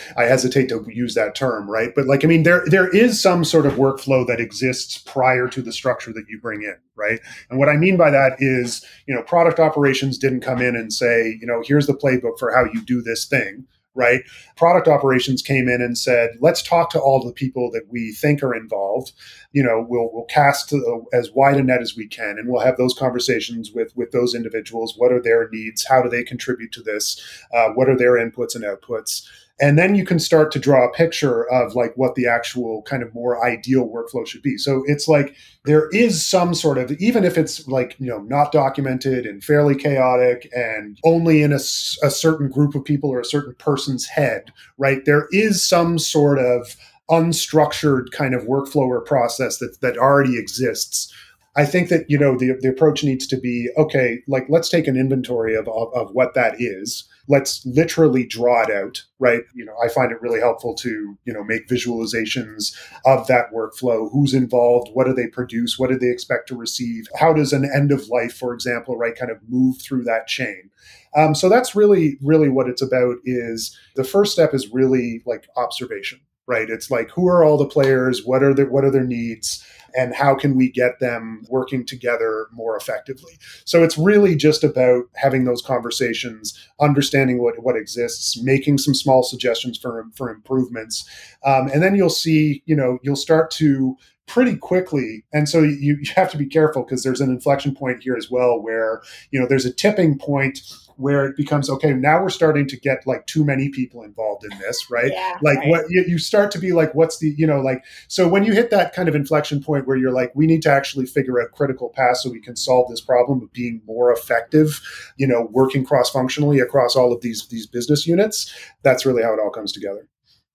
I 0.17 0.23
hesitate 0.23 0.69
to 0.69 0.87
use 0.89 1.15
that 1.15 1.35
term 1.35 1.69
right? 1.69 1.91
But 1.95 2.07
like 2.07 2.25
i 2.25 2.29
mean 2.29 2.45
there 2.45 2.63
there 2.67 2.89
is 2.89 3.21
some 3.21 3.45
sort 3.45 3.67
of 3.67 3.75
workflow 3.75 4.25
that 4.29 4.39
exists 4.39 4.99
prior 4.99 5.49
to 5.49 5.61
the 5.61 5.73
structure 5.73 6.13
that 6.13 6.27
you 6.29 6.41
bring 6.41 6.63
in 6.63 6.77
right? 6.95 7.19
And 7.51 7.59
what 7.59 7.69
i 7.69 7.77
mean 7.77 7.97
by 7.97 8.11
that 8.11 8.37
is 8.39 8.85
you 9.09 9.15
know 9.15 9.23
product 9.23 9.59
operations 9.59 10.17
didn't 10.17 10.43
come 10.43 10.63
in 10.63 10.77
and 10.77 10.93
say 10.93 11.37
you 11.41 11.47
know 11.47 11.61
here's 11.67 11.89
the 11.89 11.95
playbook 11.95 12.39
for 12.39 12.55
how 12.55 12.65
you 12.73 12.81
do 12.85 13.03
this 13.03 13.27
thing 13.27 13.67
right? 13.99 14.23
Product 14.57 14.87
operations 14.87 15.43
came 15.43 15.69
in 15.69 15.83
and 15.83 15.99
said, 15.99 16.31
let's 16.41 16.63
talk 16.63 16.89
to 16.91 17.01
all 17.01 17.23
the 17.23 17.33
people 17.33 17.71
that 17.73 17.83
we 17.91 18.13
think 18.13 18.43
are 18.43 18.55
involved. 18.55 19.13
You 19.53 19.65
know, 19.65 19.85
we'll 19.87 20.09
we'll 20.13 20.25
cast 20.25 20.73
as 21.13 21.33
wide 21.33 21.57
a 21.57 21.63
net 21.63 21.83
as 21.83 21.97
we 21.97 22.07
can, 22.07 22.39
and 22.39 22.49
we'll 22.49 22.65
have 22.65 22.77
those 22.77 22.95
conversations 22.95 23.73
with 23.73 23.95
with 23.97 24.13
those 24.13 24.35
individuals. 24.35 24.95
What 24.97 25.13
are 25.13 25.21
their 25.21 25.49
needs? 25.51 25.85
How 25.85 26.01
do 26.01 26.09
they 26.09 26.23
contribute 26.23 26.73
to 26.73 26.83
this? 26.83 27.21
Uh, 27.53 27.71
what 27.71 27.89
are 27.89 27.97
their 27.97 28.13
inputs 28.13 28.55
and 28.55 28.65
outputs? 28.65 29.27
And 29.61 29.79
then 29.79 29.95
you 29.95 30.05
can 30.05 30.19
start 30.19 30.53
to 30.53 30.59
draw 30.59 30.87
a 30.87 30.93
picture 30.93 31.49
of 31.51 31.75
like 31.75 31.93
what 31.97 32.15
the 32.15 32.27
actual 32.27 32.83
kind 32.83 33.03
of 33.03 33.13
more 33.13 33.45
ideal 33.45 33.89
workflow 33.89 34.27
should 34.27 34.43
be. 34.43 34.57
So 34.57 34.85
it's 34.87 35.09
like 35.09 35.35
there 35.65 35.89
is 35.91 36.25
some 36.25 36.55
sort 36.55 36.79
of 36.79 36.93
even 36.93 37.25
if 37.25 37.37
it's 37.37 37.67
like 37.67 37.97
you 37.99 38.07
know 38.07 38.19
not 38.19 38.53
documented 38.53 39.27
and 39.27 39.43
fairly 39.43 39.75
chaotic 39.75 40.49
and 40.55 40.99
only 41.05 41.43
in 41.43 41.53
a, 41.53 41.57
a 41.57 42.11
certain 42.11 42.49
group 42.49 42.75
of 42.75 42.85
people 42.85 43.11
or 43.11 43.21
a 43.21 43.25
certain 43.25 43.55
person's 43.57 44.07
head 44.07 44.53
right? 44.79 45.05
There 45.05 45.29
is 45.31 45.67
some 45.67 45.99
sort 45.99 46.39
of 46.39 46.77
unstructured 47.11 48.11
kind 48.13 48.35
of 48.35 48.45
workflow 48.45 48.87
or 48.87 49.01
process 49.01 49.59
that 49.59 49.81
that 49.83 49.99
already 49.99 50.39
exists. 50.39 51.13
I 51.57 51.65
think 51.65 51.89
that 51.89 52.09
you 52.09 52.19
know 52.19 52.39
the 52.39 52.57
the 52.61 52.69
approach 52.69 53.05
needs 53.05 53.27
to 53.27 53.37
be 53.37 53.69
okay. 53.77 54.21
Like 54.29 54.47
let's 54.49 54.69
take 54.69 54.87
an 54.87 54.97
inventory 54.97 55.55
of, 55.55 55.69
of, 55.69 55.93
of 55.95 56.11
what 56.13 56.35
that 56.35 56.61
is, 56.61 57.09
let's 57.29 57.65
literally 57.67 58.27
draw 58.27 58.63
it 58.63 58.71
out 58.71 59.03
right? 59.21 59.43
You 59.55 59.65
know 59.65 59.75
i 59.83 59.89
find 59.89 60.13
it 60.13 60.21
really 60.23 60.41
helpful 60.41 60.75
to 60.77 61.19
you 61.25 61.33
know 61.33 61.45
make 61.45 61.69
visualizations 61.69 62.75
of 63.05 63.27
that 63.27 63.53
workflow. 63.53 64.11
Who's 64.13 64.35
involved? 64.35 64.91
What 64.93 65.07
do 65.07 65.13
they 65.13 65.27
produce? 65.27 65.79
What 65.79 65.91
do 65.91 65.99
they 65.99 66.11
expect 66.11 66.49
to 66.49 66.57
receive? 66.57 67.07
How 67.19 67.33
does 67.33 67.53
an 67.53 67.69
end 67.75 67.93
of 67.93 68.09
life 68.09 68.37
for 68.37 68.55
example 68.55 68.97
right 68.97 69.17
kind 69.17 69.31
of 69.31 69.39
move 69.49 69.81
through 69.81 70.05
that 70.05 70.27
chain? 70.27 70.71
Um, 71.17 71.35
so 71.35 71.49
that's 71.49 71.75
really 71.75 72.19
really 72.23 72.49
what 72.49 72.69
it's 72.69 72.83
about 72.83 73.17
is 73.25 73.77
the 73.97 74.05
first 74.05 74.33
step 74.33 74.55
is 74.55 74.73
really 74.73 75.23
like 75.27 75.49
observation 75.57 76.21
right? 76.49 76.71
It's 76.71 76.91
like 76.91 77.11
who 77.11 77.29
are 77.29 77.45
all 77.45 77.59
the 77.59 77.67
players? 77.67 78.25
What 78.25 78.43
are 78.43 78.55
their 78.55 78.69
what 78.69 78.85
are 78.85 78.91
their 78.91 79.05
needs 79.05 79.63
and 79.97 80.15
how 80.15 80.35
can 80.35 80.57
we 80.57 80.71
get 80.71 81.01
them 81.01 81.43
working 81.49 81.85
together 81.85 82.47
more 82.53 82.77
effectively. 82.77 83.39
So 83.65 83.83
it's 83.83 83.99
really 83.99 84.37
just 84.37 84.65
about 84.65 85.05
having 85.15 85.45
those 85.45 85.63
conversations, 85.63 86.59
understanding 86.81 87.43
what, 87.43 87.63
what 87.63 87.77
exists, 87.77 88.41
making 88.43 88.79
some 88.79 88.95
small 88.95 89.23
suggestions 89.23 89.79
for, 89.79 90.05
for 90.15 90.31
improvements. 90.31 91.09
Um, 91.45 91.69
and 91.69 91.83
then 91.83 91.95
you'll 91.95 92.11
see, 92.11 92.63
you 92.67 92.77
know, 92.77 92.99
you'll 93.03 93.17
start 93.17 93.51
to 93.53 93.97
pretty 94.29 94.57
quickly. 94.57 95.25
And 95.33 95.49
so 95.49 95.63
you, 95.63 95.99
you 96.01 96.13
have 96.17 96.31
to 96.31 96.39
be 96.39 96.47
careful 96.47 96.85
because 96.85 97.03
there's 97.03 97.21
an 97.21 97.31
inflection 97.31 97.75
point 97.75 98.03
here 98.03 98.17
as 98.17 98.31
well 98.31 98.61
where 98.61 99.03
you 99.31 99.41
know 99.41 99.47
there's 99.49 99.65
a 99.65 99.73
tipping 99.73 100.19
point 100.19 100.61
where 100.97 101.25
it 101.25 101.37
becomes 101.37 101.71
okay 101.71 101.93
now 101.93 102.21
we're 102.21 102.29
starting 102.29 102.67
to 102.67 102.77
get 102.77 103.07
like 103.07 103.25
too 103.27 103.45
many 103.45 103.69
people 103.69 104.03
involved 104.03 104.45
in 104.45 104.59
this 104.59 104.91
right? 104.91 105.13
Yeah, 105.13 105.37
like 105.43 105.59
right. 105.59 105.69
what 105.69 105.85
you, 105.89 106.05
you, 106.07 106.19
start 106.19 106.51
to 106.51 106.59
be 106.59 106.73
like 106.73 106.95
what's 106.95 107.19
the 107.19 107.35
you 107.39 107.47
know 107.47 107.61
like 107.61 107.85
so 108.09 108.29
when 108.29 108.45
you 108.45 108.53
hit 108.53 108.71
that 108.71 108.93
kind 108.93 109.09
of 109.09 109.15
inflection 109.15 109.63
point 109.63 109.87
where 109.87 109.97
you're 109.97 110.13
like 110.13 110.33
we 110.35 110.47
need 110.47 110.63
to 110.63 110.71
actually 110.71 111.07
figure 111.07 111.41
out 111.41 111.53
critical 111.53 111.89
paths 111.89 112.25
so 112.25 112.31
we 112.31 112.41
can 112.41 112.57
solve 112.57 112.91
this 112.91 113.01
problem 113.01 113.41
of 113.43 113.53
being 113.53 113.81
more 113.87 114.13
effective 114.13 114.81
you 115.17 115.27
know 115.27 115.49
working 115.53 115.85
cross 115.85 116.11
functionally 116.11 116.59
across 116.59 116.97
all 116.97 117.13
of 117.13 117.21
these 117.21 117.47
these 117.47 117.67
business 117.67 118.07
units 118.07 118.53
that's 118.83 119.07
really 119.07 119.23
how 119.23 119.33
it 119.33 119.41
all 119.41 119.51
comes 119.51 119.73
together. 119.73 120.09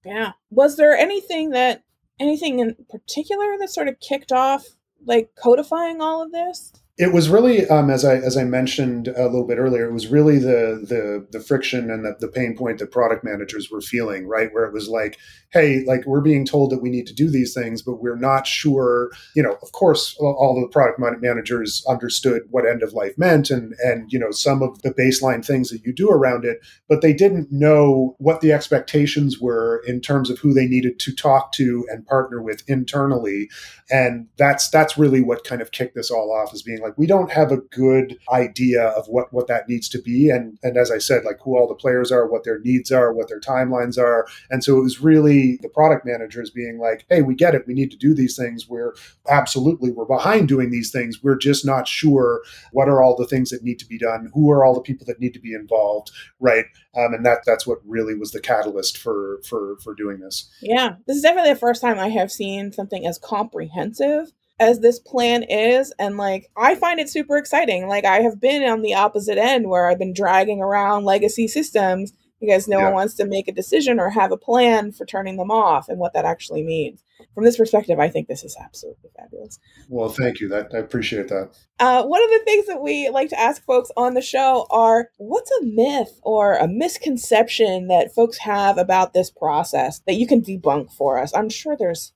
Yeah. 0.05 0.33
Was 0.49 0.75
there 0.75 0.95
anything 0.95 1.51
that 1.51 1.83
anything 2.19 2.59
in 2.59 2.75
particular 2.89 3.57
that 3.59 3.69
sort 3.69 3.87
of 3.87 3.99
kicked 3.99 4.31
off 4.31 4.65
like 5.05 5.31
codifying 5.41 6.01
all 6.01 6.21
of 6.21 6.31
this 6.31 6.73
it 6.95 7.11
was 7.11 7.27
really, 7.27 7.67
um, 7.69 7.89
as 7.89 8.05
I 8.05 8.17
as 8.17 8.37
I 8.37 8.43
mentioned 8.43 9.07
a 9.07 9.23
little 9.23 9.47
bit 9.47 9.57
earlier, 9.57 9.87
it 9.87 9.93
was 9.93 10.07
really 10.07 10.37
the 10.37 10.85
the 10.87 11.25
the 11.31 11.43
friction 11.43 11.89
and 11.89 12.05
the, 12.05 12.15
the 12.19 12.27
pain 12.27 12.55
point 12.55 12.77
that 12.77 12.91
product 12.91 13.23
managers 13.23 13.71
were 13.71 13.81
feeling, 13.81 14.27
right? 14.27 14.53
Where 14.53 14.65
it 14.65 14.73
was 14.73 14.89
like, 14.89 15.17
hey, 15.51 15.83
like 15.87 16.05
we're 16.05 16.21
being 16.21 16.45
told 16.45 16.69
that 16.69 16.83
we 16.83 16.91
need 16.91 17.07
to 17.07 17.13
do 17.13 17.31
these 17.31 17.51
things, 17.51 17.81
but 17.81 17.95
we're 17.95 18.15
not 18.15 18.45
sure. 18.45 19.09
You 19.35 19.41
know, 19.41 19.57
of 19.63 19.71
course, 19.71 20.15
all 20.19 20.59
the 20.61 20.67
product 20.67 20.99
managers 20.99 21.83
understood 21.89 22.43
what 22.51 22.67
end 22.67 22.83
of 22.83 22.93
life 22.93 23.17
meant, 23.17 23.49
and 23.49 23.73
and 23.83 24.11
you 24.13 24.19
know 24.19 24.29
some 24.29 24.61
of 24.61 24.79
the 24.83 24.93
baseline 24.93 25.43
things 25.43 25.71
that 25.71 25.83
you 25.83 25.93
do 25.93 26.11
around 26.11 26.45
it, 26.45 26.59
but 26.87 27.01
they 27.01 27.13
didn't 27.13 27.51
know 27.51 28.15
what 28.19 28.41
the 28.41 28.51
expectations 28.51 29.39
were 29.39 29.81
in 29.87 29.99
terms 29.99 30.29
of 30.29 30.37
who 30.37 30.53
they 30.53 30.67
needed 30.67 30.99
to 30.99 31.15
talk 31.15 31.53
to 31.53 31.87
and 31.89 32.05
partner 32.05 32.39
with 32.39 32.61
internally, 32.69 33.49
and 33.89 34.27
that's 34.37 34.69
that's 34.69 34.95
really 34.95 35.21
what 35.21 35.43
kind 35.43 35.59
of 35.59 35.71
kicked 35.71 35.95
this 35.95 36.11
all 36.11 36.31
off 36.31 36.53
as 36.53 36.61
being 36.61 36.82
like 36.83 36.97
we 36.97 37.07
don't 37.07 37.31
have 37.31 37.51
a 37.51 37.57
good 37.57 38.19
idea 38.31 38.87
of 38.89 39.07
what 39.07 39.31
what 39.33 39.47
that 39.47 39.67
needs 39.69 39.89
to 39.89 40.01
be, 40.01 40.29
and 40.29 40.57
and 40.63 40.77
as 40.77 40.91
I 40.91 40.97
said, 40.97 41.23
like 41.23 41.39
who 41.41 41.57
all 41.57 41.67
the 41.67 41.73
players 41.73 42.11
are, 42.11 42.27
what 42.27 42.43
their 42.43 42.59
needs 42.59 42.91
are, 42.91 43.13
what 43.13 43.29
their 43.29 43.39
timelines 43.39 43.97
are, 43.97 44.27
and 44.49 44.63
so 44.63 44.77
it 44.77 44.83
was 44.83 45.01
really 45.01 45.57
the 45.61 45.69
product 45.69 46.05
managers 46.05 46.49
being 46.49 46.79
like, 46.79 47.05
hey, 47.09 47.21
we 47.21 47.35
get 47.35 47.55
it, 47.55 47.65
we 47.67 47.73
need 47.73 47.91
to 47.91 47.97
do 47.97 48.13
these 48.13 48.35
things. 48.35 48.67
We're 48.67 48.93
absolutely 49.29 49.91
we're 49.91 50.05
behind 50.05 50.47
doing 50.47 50.69
these 50.69 50.91
things. 50.91 51.23
We're 51.23 51.37
just 51.37 51.65
not 51.65 51.87
sure 51.87 52.41
what 52.71 52.89
are 52.89 53.01
all 53.01 53.15
the 53.15 53.27
things 53.27 53.49
that 53.49 53.63
need 53.63 53.79
to 53.79 53.85
be 53.85 53.97
done, 53.97 54.29
who 54.33 54.51
are 54.51 54.65
all 54.65 54.73
the 54.73 54.81
people 54.81 55.05
that 55.07 55.19
need 55.19 55.33
to 55.33 55.39
be 55.39 55.53
involved, 55.53 56.11
right? 56.39 56.65
Um, 56.95 57.13
and 57.13 57.25
that 57.25 57.39
that's 57.45 57.65
what 57.65 57.79
really 57.85 58.15
was 58.15 58.31
the 58.31 58.41
catalyst 58.41 58.97
for 58.97 59.39
for 59.47 59.77
for 59.83 59.95
doing 59.95 60.19
this. 60.19 60.51
Yeah, 60.61 60.95
this 61.07 61.17
is 61.17 61.23
definitely 61.23 61.53
the 61.53 61.59
first 61.59 61.81
time 61.81 61.99
I 61.99 62.09
have 62.09 62.31
seen 62.31 62.71
something 62.71 63.05
as 63.07 63.17
comprehensive 63.17 64.31
as 64.59 64.79
this 64.79 64.99
plan 64.99 65.43
is 65.43 65.93
and 65.99 66.17
like 66.17 66.49
i 66.55 66.75
find 66.75 66.99
it 66.99 67.09
super 67.09 67.37
exciting 67.37 67.87
like 67.87 68.05
i 68.05 68.19
have 68.21 68.39
been 68.39 68.63
on 68.63 68.81
the 68.81 68.93
opposite 68.93 69.37
end 69.37 69.67
where 69.67 69.87
i've 69.87 69.99
been 69.99 70.13
dragging 70.13 70.61
around 70.61 71.05
legacy 71.05 71.47
systems 71.47 72.13
because 72.39 72.67
no 72.67 72.77
Yeah. 72.79 72.85
one 72.85 72.93
wants 72.93 73.13
to 73.15 73.25
make 73.25 73.47
a 73.47 73.53
decision 73.53 74.01
or 74.01 74.09
have 74.09 74.33
a 74.33 74.37
plan 74.37 74.91
for 74.91 75.05
turning 75.05 75.37
them 75.37 75.49
off 75.49 75.87
and 75.87 75.97
what 75.97 76.11
that 76.13 76.25
actually 76.25 76.61
means. 76.61 77.01
From 77.33 77.45
this 77.45 77.55
perspective, 77.55 77.99
I 78.01 78.09
think 78.09 78.27
this 78.27 78.43
is 78.43 78.57
absolutely 78.61 79.11
fabulous. 79.17 79.59
Well, 79.87 80.09
thank 80.09 80.41
you. 80.41 80.49
That 80.49 80.67
I 80.73 80.79
appreciate 80.79 81.29
that. 81.29 81.51
Uh, 81.79 82.03
one 82.03 82.21
of 82.21 82.29
the 82.31 82.41
things 82.43 82.65
that 82.65 82.81
we 82.81 83.07
like 83.07 83.29
to 83.29 83.39
ask 83.39 83.63
folks 83.63 83.91
on 83.95 84.13
the 84.13 84.21
show 84.21 84.67
are 84.71 85.07
what's 85.15 85.51
a 85.51 85.63
myth 85.63 86.19
or 86.23 86.55
a 86.55 86.67
misconception 86.67 87.87
that 87.87 88.13
folks 88.13 88.39
have 88.39 88.77
about 88.77 89.13
this 89.13 89.29
process 89.29 90.01
that 90.05 90.15
you 90.15 90.27
can 90.27 90.41
debunk 90.41 90.91
for 90.91 91.17
us? 91.19 91.33
I'm 91.33 91.49
sure 91.49 91.77
there's 91.79 92.11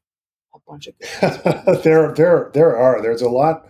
a 0.58 0.72
bunch 0.72 0.88
of 0.88 0.96
there, 1.84 2.14
there, 2.14 2.52
there 2.54 2.76
are. 2.78 3.02
There's 3.02 3.22
a 3.22 3.30
lot. 3.30 3.68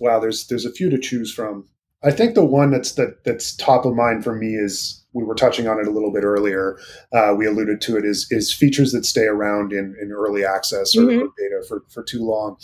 Wow, 0.00 0.20
there's 0.20 0.46
there's 0.48 0.64
a 0.64 0.72
few 0.72 0.90
to 0.90 0.98
choose 0.98 1.32
from. 1.32 1.66
I 2.04 2.10
think 2.10 2.34
the 2.34 2.44
one 2.44 2.70
that's 2.70 2.92
that 2.92 3.24
that's 3.24 3.54
top 3.56 3.84
of 3.84 3.94
mind 3.94 4.24
for 4.24 4.34
me 4.34 4.54
is 4.54 5.04
we 5.14 5.24
were 5.24 5.34
touching 5.34 5.68
on 5.68 5.78
it 5.78 5.86
a 5.86 5.90
little 5.90 6.12
bit 6.12 6.24
earlier. 6.24 6.78
Uh, 7.12 7.34
we 7.36 7.46
alluded 7.46 7.80
to 7.82 7.96
it 7.96 8.04
is 8.04 8.26
is 8.30 8.52
features 8.52 8.92
that 8.92 9.04
stay 9.04 9.24
around 9.24 9.72
in, 9.72 9.94
in 10.00 10.10
early 10.12 10.44
access 10.44 10.96
or, 10.96 11.02
Mhm. 11.02 11.22
or 11.22 11.28
beta 11.36 11.62
for 11.68 11.84
for 11.88 12.02
too 12.02 12.24
long, 12.24 12.56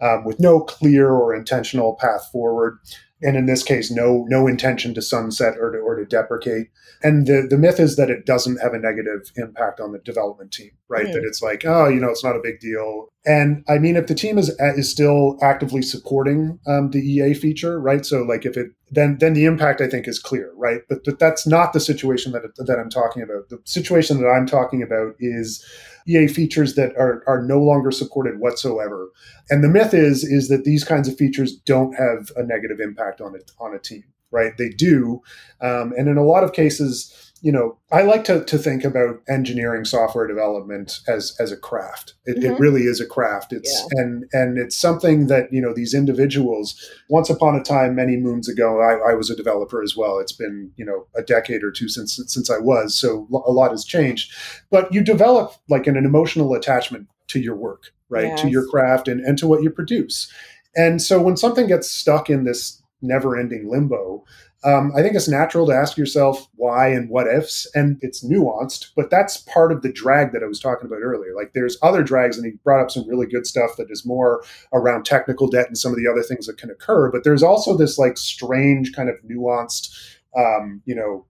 um, 0.00 0.24
with 0.24 0.40
no 0.40 0.60
clear 0.60 1.10
or 1.10 1.34
intentional 1.34 1.94
path 2.00 2.28
forward. 2.32 2.78
And 3.22 3.36
in 3.36 3.46
this 3.46 3.62
case, 3.62 3.90
no 3.90 4.26
no 4.28 4.46
intention 4.46 4.92
to 4.94 5.02
sunset 5.02 5.56
or 5.58 5.70
to, 5.72 5.78
or 5.78 5.96
to 5.96 6.04
deprecate. 6.04 6.68
And 7.02 7.26
the, 7.26 7.46
the 7.48 7.56
myth 7.56 7.80
is 7.80 7.96
that 7.96 8.10
it 8.10 8.26
doesn't 8.26 8.58
have 8.58 8.74
a 8.74 8.78
negative 8.78 9.32
impact 9.36 9.80
on 9.80 9.92
the 9.92 9.98
development 9.98 10.52
team, 10.52 10.72
right? 10.88 11.06
Hmm. 11.06 11.12
That 11.12 11.24
it's 11.24 11.40
like, 11.40 11.64
oh, 11.64 11.88
you 11.88 12.00
know, 12.00 12.10
it's 12.10 12.24
not 12.24 12.36
a 12.36 12.42
big 12.42 12.60
deal. 12.60 13.08
And 13.26 13.64
I 13.68 13.78
mean, 13.78 13.96
if 13.96 14.06
the 14.06 14.14
team 14.14 14.38
is 14.38 14.50
is 14.60 14.88
still 14.88 15.36
actively 15.42 15.82
supporting 15.82 16.60
um, 16.68 16.90
the 16.92 17.00
EA 17.00 17.34
feature, 17.34 17.80
right? 17.80 18.06
So 18.06 18.22
like 18.22 18.46
if 18.46 18.56
it 18.56 18.68
then 18.92 19.18
then 19.18 19.32
the 19.32 19.46
impact 19.46 19.80
I 19.80 19.88
think 19.88 20.06
is 20.06 20.20
clear, 20.20 20.52
right? 20.56 20.82
But 20.88 21.04
but 21.04 21.18
that's 21.18 21.44
not 21.44 21.72
the 21.72 21.80
situation 21.80 22.30
that 22.32 22.42
that 22.56 22.78
I'm 22.78 22.88
talking 22.88 23.22
about. 23.22 23.48
The 23.48 23.58
situation 23.64 24.20
that 24.20 24.28
I'm 24.28 24.46
talking 24.46 24.80
about 24.80 25.16
is 25.18 25.64
EA 26.06 26.28
features 26.28 26.76
that 26.76 26.96
are 26.96 27.24
are 27.26 27.42
no 27.42 27.58
longer 27.58 27.90
supported 27.90 28.38
whatsoever. 28.38 29.10
And 29.50 29.64
the 29.64 29.68
myth 29.68 29.92
is 29.92 30.22
is 30.22 30.48
that 30.48 30.62
these 30.64 30.84
kinds 30.84 31.08
of 31.08 31.16
features 31.16 31.56
don't 31.56 31.94
have 31.94 32.30
a 32.36 32.44
negative 32.44 32.78
impact 32.78 33.20
on 33.20 33.34
it 33.34 33.50
on 33.58 33.74
a 33.74 33.80
team, 33.80 34.04
right? 34.30 34.56
They 34.56 34.68
do, 34.68 35.20
um, 35.60 35.92
and 35.96 36.08
in 36.08 36.16
a 36.16 36.24
lot 36.24 36.44
of 36.44 36.52
cases, 36.52 37.25
you 37.42 37.52
know, 37.52 37.76
I 37.92 38.02
like 38.02 38.24
to 38.24 38.44
to 38.44 38.58
think 38.58 38.82
about 38.82 39.20
engineering 39.28 39.84
software 39.84 40.26
development 40.26 41.00
as 41.06 41.36
as 41.38 41.52
a 41.52 41.56
craft. 41.56 42.14
It, 42.24 42.42
it 42.42 42.52
Mhm. 42.52 42.58
really 42.58 42.82
is 42.84 43.00
a 43.00 43.06
craft. 43.06 43.52
It's 43.52 43.86
and 43.92 44.24
and 44.32 44.58
it's 44.58 44.76
something 44.76 45.26
that 45.26 45.52
you 45.52 45.60
know 45.60 45.74
these 45.74 45.92
individuals. 45.94 46.74
Once 47.10 47.28
upon 47.28 47.54
a 47.54 47.62
time, 47.62 47.94
many 47.94 48.16
moons 48.16 48.48
ago, 48.48 48.80
I, 48.80 49.10
I 49.10 49.14
was 49.14 49.28
a 49.30 49.36
developer 49.36 49.82
as 49.82 49.94
well. 49.96 50.18
It's 50.18 50.32
been 50.32 50.70
you 50.76 50.84
know 50.84 51.06
a 51.14 51.22
decade 51.22 51.62
or 51.62 51.70
two 51.70 51.88
since 51.88 52.18
since 52.26 52.50
I 52.50 52.58
was, 52.58 52.98
so 52.98 53.28
a 53.46 53.52
lot 53.52 53.70
has 53.70 53.84
changed. 53.84 54.32
But 54.70 54.92
you 54.92 55.02
develop 55.04 55.52
like 55.68 55.86
an, 55.86 55.96
an 55.96 56.06
emotional 56.06 56.54
attachment 56.54 57.06
to 57.28 57.38
your 57.40 57.54
work, 57.56 57.92
right? 58.08 58.36
To 58.38 58.48
your 58.48 58.66
craft 58.68 59.08
and 59.08 59.20
and 59.20 59.36
to 59.38 59.46
what 59.46 59.62
you 59.62 59.70
produce. 59.70 60.32
And 60.74 61.00
so 61.00 61.20
when 61.22 61.36
something 61.36 61.66
gets 61.66 61.90
stuck 61.90 62.28
in 62.30 62.44
this 62.44 62.82
never-ending 63.02 63.68
limbo, 63.70 64.24
um, 64.66 64.90
I 64.96 65.02
think 65.02 65.14
it's 65.14 65.28
natural 65.28 65.64
to 65.68 65.72
ask 65.72 65.96
yourself 65.96 66.48
why 66.56 66.88
and 66.88 67.08
what 67.08 67.28
ifs, 67.28 67.68
and 67.72 67.98
it's 68.00 68.24
nuanced, 68.24 68.88
but 68.96 69.10
that's 69.10 69.36
part 69.36 69.70
of 69.70 69.82
the 69.82 69.92
drag 69.92 70.32
that 70.32 70.42
I 70.42 70.46
was 70.46 70.58
talking 70.58 70.86
about 70.86 71.02
earlier. 71.02 71.36
Like 71.36 71.52
there's 71.54 71.78
other 71.82 72.02
drags, 72.02 72.36
and 72.36 72.44
he 72.44 72.58
brought 72.64 72.82
up 72.82 72.90
some 72.90 73.08
really 73.08 73.26
good 73.26 73.46
stuff 73.46 73.76
that 73.78 73.92
is 73.92 74.04
more 74.04 74.42
around 74.72 75.04
technical 75.04 75.46
debt 75.46 75.68
and 75.68 75.78
some 75.78 75.92
of 75.92 75.98
the 75.98 76.10
other 76.10 76.22
things 76.22 76.46
that 76.46 76.58
can 76.58 76.70
occur. 76.70 77.12
But 77.12 77.22
there's 77.22 77.44
also 77.44 77.76
this 77.76 77.96
like 77.96 78.18
strange 78.18 78.92
kind 78.92 79.08
of 79.08 79.14
nuanced, 79.22 79.88
um, 80.36 80.82
you 80.84 80.96
know, 80.96 81.26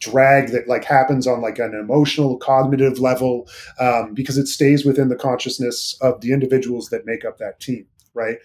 drag 0.00 0.48
that 0.48 0.66
like 0.66 0.84
happens 0.84 1.28
on 1.28 1.40
like 1.40 1.60
an 1.60 1.74
emotional 1.74 2.38
cognitive 2.38 2.98
level 2.98 3.48
um, 3.78 4.14
because 4.14 4.36
it 4.36 4.48
stays 4.48 4.84
within 4.84 5.10
the 5.10 5.16
consciousness 5.16 5.96
of 6.00 6.20
the 6.22 6.32
individuals 6.32 6.88
that 6.88 7.06
make 7.06 7.24
up 7.24 7.38
that 7.38 7.60
team 7.60 7.86
right 8.14 8.38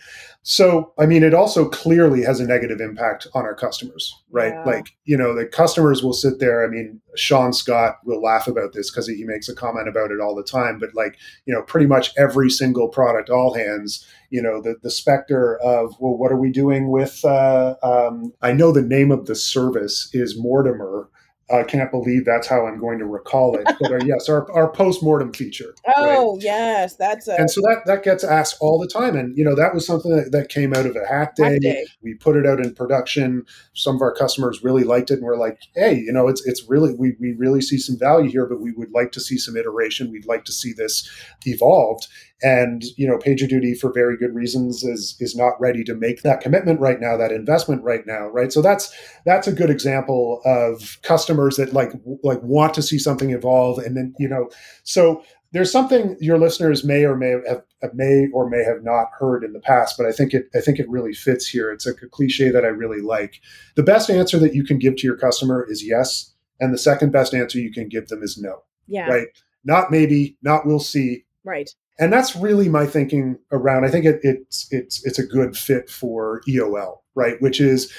so 0.44 0.94
i 1.00 1.06
mean 1.06 1.24
it 1.24 1.34
also 1.34 1.68
clearly 1.68 2.22
has 2.22 2.40
a 2.40 2.46
negative 2.46 2.80
impact 2.80 3.28
on 3.34 3.44
our 3.44 3.56
customers 3.56 4.14
right 4.30 4.54
Yeah. 4.54 4.64
like 4.64 4.96
you 5.06 5.18
know 5.18 5.34
the 5.34 5.46
customers 5.46 6.04
will 6.04 6.14
sit 6.14 6.40
there 6.40 6.64
i 6.64 6.68
mean 6.68 7.02
sean 7.16 7.52
scott 7.52 7.96
will 8.06 8.22
laugh 8.22 8.48
about 8.48 8.74
this 8.74 8.92
because 8.92 9.08
he 9.08 9.24
makes 9.24 9.50
a 9.50 9.56
comment 9.56 9.88
about 9.88 10.12
it 10.12 10.20
all 10.20 10.36
the 10.36 10.44
time 10.44 10.78
but 10.80 10.94
like 10.94 11.18
you 11.46 11.54
know 11.54 11.64
pretty 11.64 11.88
much 11.88 12.14
every 12.18 12.50
single 12.50 12.88
product 12.88 13.30
all 13.30 13.54
hands 13.54 14.06
you 14.30 14.42
know 14.42 14.62
the 14.62 14.76
the 14.84 14.92
specter 14.92 15.58
of 15.62 15.96
well 16.00 16.16
what 16.18 16.32
are 16.32 16.40
we 16.40 16.52
doing 16.52 16.90
with 16.92 17.24
uh, 17.26 17.76
um, 17.82 18.32
i 18.42 18.52
know 18.52 18.72
the 18.72 18.82
name 18.82 19.12
of 19.12 19.26
the 19.26 19.36
service 19.36 20.10
is 20.14 20.38
mortimer 20.38 21.10
I 21.52 21.62
can't 21.62 21.92
believe 21.92 22.26
that's 22.26 22.48
how 22.48 22.66
I'm 22.66 22.80
going 22.80 22.98
to 22.98 23.06
recall 23.06 23.56
it. 23.56 23.66
But 23.80 23.92
uh, 23.92 23.98
yes, 24.06 24.28
our, 24.30 24.52
our 24.52 24.68
post 24.68 25.04
mortem 25.04 25.32
feature. 25.32 25.76
right? 25.86 25.96
Oh, 25.96 26.40
yes, 26.42 26.96
that's 26.96 27.28
a 27.28 27.40
And 27.40 27.52
so 27.52 27.62
that 27.62 27.84
that 27.86 28.04
gets 28.04 28.24
asked 28.24 28.58
all 28.62 28.80
the 28.80 28.88
time, 28.88 29.16
and 29.16 29.38
you 29.38 29.44
know 29.44 29.56
that 29.56 29.74
was 29.74 29.86
something 29.86 30.16
that, 30.16 30.32
that 30.32 30.50
came 30.50 30.74
out 30.74 30.88
of 30.88 30.96
a 30.96 31.06
hack 31.06 31.36
day. 31.36 31.54
Hack 31.54 31.62
day. 31.62 31.86
We 32.02 32.16
put 32.16 32.36
it 32.36 32.48
out 32.48 32.60
in 32.60 32.74
production. 32.74 33.46
Some 33.74 33.96
of 33.96 34.02
our 34.02 34.14
customers 34.14 34.64
really 34.64 34.84
liked 34.84 35.12
it, 35.12 35.16
and 35.16 35.24
we're 35.24 35.38
like, 35.38 35.60
"Hey, 35.76 36.00
you 36.00 36.12
know, 36.12 36.28
it's 36.28 36.44
it's 36.48 36.68
really 36.68 36.96
we 36.96 37.16
we 37.20 37.34
really 37.34 37.62
see 37.62 37.78
some 37.78 37.98
value 38.00 38.32
here, 38.32 38.48
but 38.48 38.60
we 38.60 38.72
would 38.72 38.92
like 38.92 39.12
to 39.12 39.22
see 39.22 39.38
some 39.38 39.56
iteration. 39.56 40.12
We'd 40.12 40.26
like 40.26 40.46
to 40.46 40.52
see 40.52 40.74
this 40.74 41.08
evolved." 41.46 42.08
And 42.42 42.84
you 42.98 43.08
know, 43.08 43.18
PagerDuty 43.18 43.80
for 43.80 43.94
very 43.94 44.18
good 44.18 44.36
reasons 44.36 44.84
is 44.84 45.16
is 45.20 45.36
not 45.36 45.60
ready 45.60 45.84
to 45.86 45.96
make 45.96 46.22
that 46.24 46.42
commitment 46.42 46.82
right 46.82 47.00
now, 47.00 47.16
that 47.16 47.32
investment 47.32 47.82
right 47.84 48.06
now, 48.06 48.28
right? 48.28 48.52
So 48.52 48.62
that's 48.62 48.94
that's 49.26 49.48
a 49.48 49.54
good 49.54 49.70
example 49.70 50.42
of 50.44 50.98
customers 51.02 51.56
that 51.56 51.74
like 51.74 51.92
like 52.24 52.42
want 52.44 52.74
to 52.74 52.82
see 52.82 53.00
something 53.00 53.32
evolve, 53.32 53.80
and 53.80 53.96
then 53.96 54.14
you 54.20 54.28
know, 54.28 54.50
so 54.84 55.24
there's 55.56 55.72
something 55.72 56.18
your 56.20 56.38
listeners 56.38 56.84
may 56.84 57.06
or 57.06 57.16
may 57.16 57.30
have 57.48 57.64
may 57.94 58.28
or 58.34 58.50
may 58.50 58.64
have 58.66 58.84
not 58.84 59.08
heard 59.18 59.42
in 59.42 59.54
the 59.54 59.62
past, 59.62 59.96
but 59.98 60.06
I 60.06 60.12
think 60.12 60.34
it 60.34 60.50
I 60.54 60.60
think 60.60 60.80
it 60.80 60.90
really 60.90 61.14
fits 61.14 61.48
here. 61.48 61.72
It's 61.72 61.86
a 61.86 61.94
cliche 61.94 62.50
that 62.50 62.66
I 62.66 62.68
really 62.68 63.02
like. 63.02 63.40
The 63.76 63.84
best 63.84 64.10
answer 64.10 64.38
that 64.40 64.54
you 64.54 64.66
can 64.66 64.78
give 64.78 64.98
to 64.98 65.08
your 65.08 65.16
customer 65.16 65.66
is 65.70 65.88
yes, 65.88 66.34
and 66.60 66.74
the 66.74 66.78
second 66.78 67.14
best 67.14 67.34
answer 67.34 67.60
you 67.60 67.72
can 67.72 67.88
give 67.88 68.10
them 68.10 68.22
is 68.22 68.38
no. 68.38 68.64
yeah, 68.88 69.08
Right? 69.08 69.28
Not 69.64 69.92
maybe, 69.92 70.38
not 70.42 70.66
we'll 70.66 70.80
see. 70.80 71.24
right. 71.46 71.70
And 71.98 72.12
that's 72.12 72.36
really 72.36 72.68
my 72.68 72.86
thinking 72.86 73.38
around. 73.52 73.86
I 73.86 73.90
think 73.90 74.06
it, 74.06 74.20
it's 74.24 74.68
it's 74.72 75.06
it's 75.06 75.20
a 75.20 75.26
good 75.26 75.56
fit 75.58 75.90
for 75.90 76.42
EOL, 76.48 76.98
right? 77.16 77.42
Which 77.42 77.62
is 77.62 77.92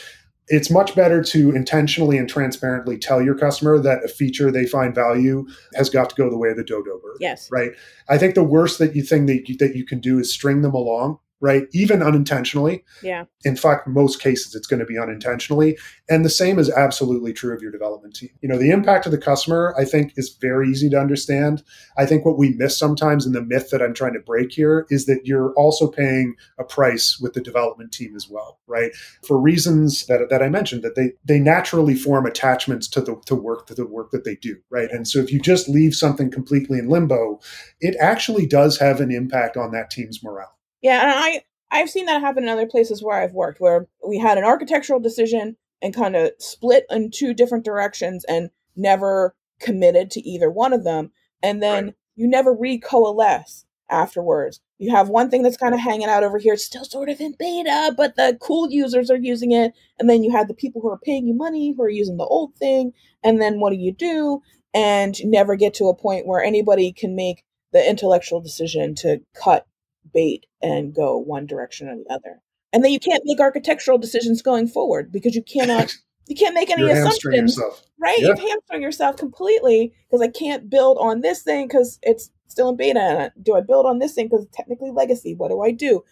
it's 0.49 0.71
much 0.71 0.95
better 0.95 1.23
to 1.23 1.51
intentionally 1.55 2.19
and 2.19 2.29
transparently 2.29 2.97
tell 2.97 3.21
your 3.21 3.35
customer 3.35 3.79
that 3.81 4.05
a 4.05 4.09
feature 4.09 4.51
they 4.51 4.67
find 4.67 4.95
value 4.95 5.47
has 5.75 5.91
got 5.91 6.11
to 6.11 6.17
go 6.17 6.31
the 6.31 6.39
way 6.39 6.51
of 6.51 6.57
the 6.57 6.63
dodo 6.63 6.99
bird 7.01 7.17
Yes. 7.21 7.49
right? 7.51 7.73
I 8.09 8.17
think 8.19 8.35
the 8.35 8.45
worst 8.45 8.79
that 8.79 8.95
you 8.95 9.03
thing 9.03 9.27
that 9.27 9.49
you, 9.49 9.57
that 9.57 9.75
you 9.75 9.85
can 9.85 9.99
do 9.99 10.19
is 10.19 10.33
string 10.33 10.63
them 10.63 10.75
along, 10.75 11.19
right? 11.41 11.65
Even 11.73 12.03
unintentionally. 12.03 12.85
Yeah. 13.03 13.25
In 13.45 13.57
fact, 13.57 13.87
most 13.87 14.21
cases 14.21 14.55
it's 14.55 14.67
going 14.67 14.81
to 14.81 14.87
be 14.87 14.99
unintentionally, 14.99 15.79
and 16.09 16.25
the 16.25 16.31
same 16.31 16.59
is 16.59 16.71
absolutely 16.71 17.33
true 17.33 17.55
of 17.55 17.63
your 17.63 17.71
development 17.71 18.17
team. 18.17 18.31
You 18.41 18.49
know, 18.49 18.59
the 18.59 18.71
impact 18.71 19.07
of 19.07 19.13
the 19.13 19.19
customer, 19.19 19.75
I 19.79 19.85
think, 19.85 20.13
is 20.17 20.37
very 20.41 20.69
easy 20.69 20.89
to 20.91 21.01
understand. 21.01 21.63
I 21.99 22.07
think 22.07 22.25
what 22.25 22.39
we 22.39 22.51
miss 22.51 22.79
sometimes, 22.79 23.27
and 23.27 23.35
the 23.35 23.43
myth 23.43 23.71
that 23.71 23.83
I'm 23.83 23.95
trying 23.95 24.15
to 24.15 24.21
break 24.21 24.53
here, 24.53 24.87
is 24.91 25.07
that 25.07 25.21
you're 25.25 25.53
also 25.55 25.89
paying 25.89 26.35
a 26.59 26.65
price 26.65 27.19
with 27.21 27.35
the 27.35 27.41
development 27.41 27.93
team 27.93 28.17
as 28.17 28.29
well, 28.29 28.59
right? 28.67 28.93
For 29.27 29.41
reasons 29.41 30.07
that, 30.07 30.29
that 30.31 30.43
I 30.43 30.49
mentioned, 30.49 30.83
that 30.83 30.95
they 30.95 31.13
they 31.25 31.39
naturally 31.39 31.95
form 31.95 32.27
attachments 32.27 32.89
to 32.89 33.01
the 33.01 33.21
to 33.27 33.35
work 33.35 33.67
to 33.67 33.75
the 33.75 33.87
work 33.87 34.11
that 34.11 34.25
they 34.25 34.37
do, 34.37 34.57
right? 34.71 34.91
And 34.91 35.07
so 35.07 35.19
if 35.19 35.31
you 35.31 35.41
just 35.41 35.69
leave 35.69 35.95
something 35.95 36.31
completely 36.31 36.79
in 36.79 36.89
limbo, 36.89 37.41
it 37.81 37.97
actually 38.01 38.47
does 38.47 38.79
have 38.79 39.01
an 39.01 39.11
impact 39.11 39.57
on 39.57 39.73
that 39.73 39.91
team's 39.91 40.23
morale. 40.23 40.56
Yeah, 40.87 41.01
and 41.03 41.11
I 41.13 41.43
I've 41.73 41.91
seen 41.91 42.07
that 42.07 42.21
happen 42.21 42.45
in 42.45 42.49
other 42.49 42.69
places 42.69 43.03
where 43.03 43.21
I've 43.21 43.35
worked, 43.35 43.61
where 43.61 43.89
we 44.07 44.19
had 44.21 44.39
an 44.39 44.45
architectural 44.45 45.01
decision 45.01 45.57
and 45.83 45.93
kind 45.93 46.15
of 46.15 46.31
split 46.39 46.87
in 46.91 47.11
two 47.11 47.35
different 47.35 47.65
directions 47.65 48.25
and 48.29 48.51
never 48.77 49.35
committed 49.59 50.13
to 50.13 50.21
either 50.21 50.49
one 50.49 50.73
of 50.73 50.85
them, 50.85 51.11
and 51.43 51.61
then 51.61 51.85
Right. 51.87 51.95
you 52.15 52.29
never 52.29 52.55
recoalesce 52.55 53.65
afterwards. 53.91 54.61
You 54.79 54.93
have 54.93 55.09
one 55.09 55.29
thing 55.29 55.43
that's 55.43 55.57
kind 55.57 55.75
of 55.75 55.81
hanging 55.81 56.07
out 56.09 56.23
over 56.23 56.39
here, 56.39 56.53
it's 56.53 56.65
still 56.65 56.85
sort 56.85 57.09
of 57.09 57.21
in 57.21 57.35
beta, 57.37 57.93
but 57.97 58.15
the 58.15 58.39
cool 58.41 58.71
users 58.71 59.11
are 59.11 59.17
using 59.17 59.51
it, 59.51 59.73
and 59.99 60.09
then 60.09 60.23
you 60.23 60.31
have 60.31 60.47
the 60.47 60.55
people 60.55 60.81
who 60.81 60.89
are 60.89 60.99
paying 60.99 61.27
you 61.27 61.35
money 61.35 61.73
who 61.73 61.83
are 61.83 61.89
using 61.89 62.17
the 62.17 62.25
old 62.27 62.55
thing, 62.55 62.93
and 63.25 63.43
then 63.43 63.59
what 63.59 63.71
do 63.71 63.77
you 63.77 63.91
do? 63.91 64.41
And 64.73 65.19
you 65.19 65.29
never 65.29 65.57
get 65.57 65.75
to 65.75 65.89
a 65.89 65.97
point 65.97 66.29
where 66.29 66.45
anybody 66.45 66.93
can 66.93 67.17
make 67.17 67.43
the 67.73 67.85
intellectual 67.91 68.41
decision 68.41 68.95
to 68.97 69.21
cut 69.35 69.67
bait 70.13 70.47
and 70.63 70.95
go 70.95 71.17
one 71.17 71.47
direction 71.47 71.89
or 71.89 71.97
the 71.97 72.13
other. 72.13 72.41
And 72.73 72.85
then 72.85 72.93
you 72.93 73.01
can't 73.01 73.23
make 73.25 73.41
architectural 73.41 73.99
decisions 73.99 74.43
going 74.43 74.67
forward 74.69 75.11
because 75.13 75.35
you 75.35 75.43
cannot 75.43 75.97
you 76.27 76.35
can't 76.35 76.55
make 76.55 76.71
any 76.71 76.83
You're 76.83 76.91
assumptions. 76.91 77.59
Right? 77.99 78.19
Yeah. 78.19 78.29
You've 78.29 78.41
hamstrung 78.41 78.83
yourself 78.83 79.17
completely 79.17 79.93
because 80.11 80.21
I 80.21 80.29
can't 80.29 80.69
build 80.69 80.99
on 80.99 81.21
this 81.21 81.43
thing 81.43 81.69
because 81.69 81.99
it's 82.03 82.31
still 82.49 82.71
in 82.71 82.77
beta. 82.77 83.33
Do 83.41 83.55
I 83.55 83.61
build 83.61 83.87
on 83.87 83.99
this 83.99 84.15
thing 84.15 84.27
because 84.27 84.45
it's 84.45 84.57
technically 84.57 84.91
legacy? 84.91 85.35
What 85.35 85.51
do 85.51 85.63
I 85.63 85.71
do? 85.71 86.05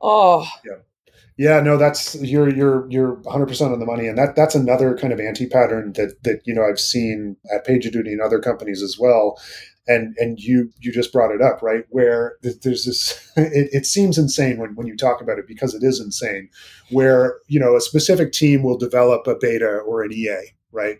Oh, 0.00 0.46
Yeah, 1.38 1.60
no, 1.60 1.76
that's 1.76 2.14
you're 2.22 2.48
you're 2.48 2.86
you're 2.90 3.14
100 3.14 3.46
percent 3.46 3.72
on 3.72 3.78
the 3.78 3.86
money, 3.86 4.06
and 4.06 4.16
that 4.16 4.36
that's 4.36 4.54
another 4.54 4.96
kind 4.96 5.12
of 5.12 5.20
anti 5.20 5.46
pattern 5.46 5.92
that 5.94 6.22
that 6.24 6.40
you 6.44 6.54
know 6.54 6.62
I've 6.62 6.80
seen 6.80 7.36
at 7.54 7.66
PagerDuty 7.66 8.08
and 8.08 8.22
other 8.22 8.38
companies 8.38 8.82
as 8.82 8.96
well, 8.98 9.38
and 9.88 10.14
and 10.18 10.38
you 10.38 10.70
you 10.80 10.92
just 10.92 11.12
brought 11.12 11.34
it 11.34 11.42
up 11.42 11.62
right? 11.62 11.84
Where 11.90 12.36
there's 12.42 12.84
this 12.84 13.32
it, 13.36 13.68
it 13.72 13.86
seems 13.86 14.18
insane 14.18 14.58
when 14.58 14.74
when 14.74 14.86
you 14.86 14.96
talk 14.96 15.20
about 15.20 15.38
it 15.38 15.46
because 15.46 15.74
it 15.74 15.82
is 15.82 16.00
insane, 16.00 16.48
where 16.90 17.38
you 17.48 17.60
know 17.60 17.76
a 17.76 17.80
specific 17.80 18.32
team 18.32 18.62
will 18.62 18.78
develop 18.78 19.26
a 19.26 19.36
beta 19.36 19.78
or 19.78 20.02
an 20.02 20.12
EA 20.12 20.38
right 20.72 20.98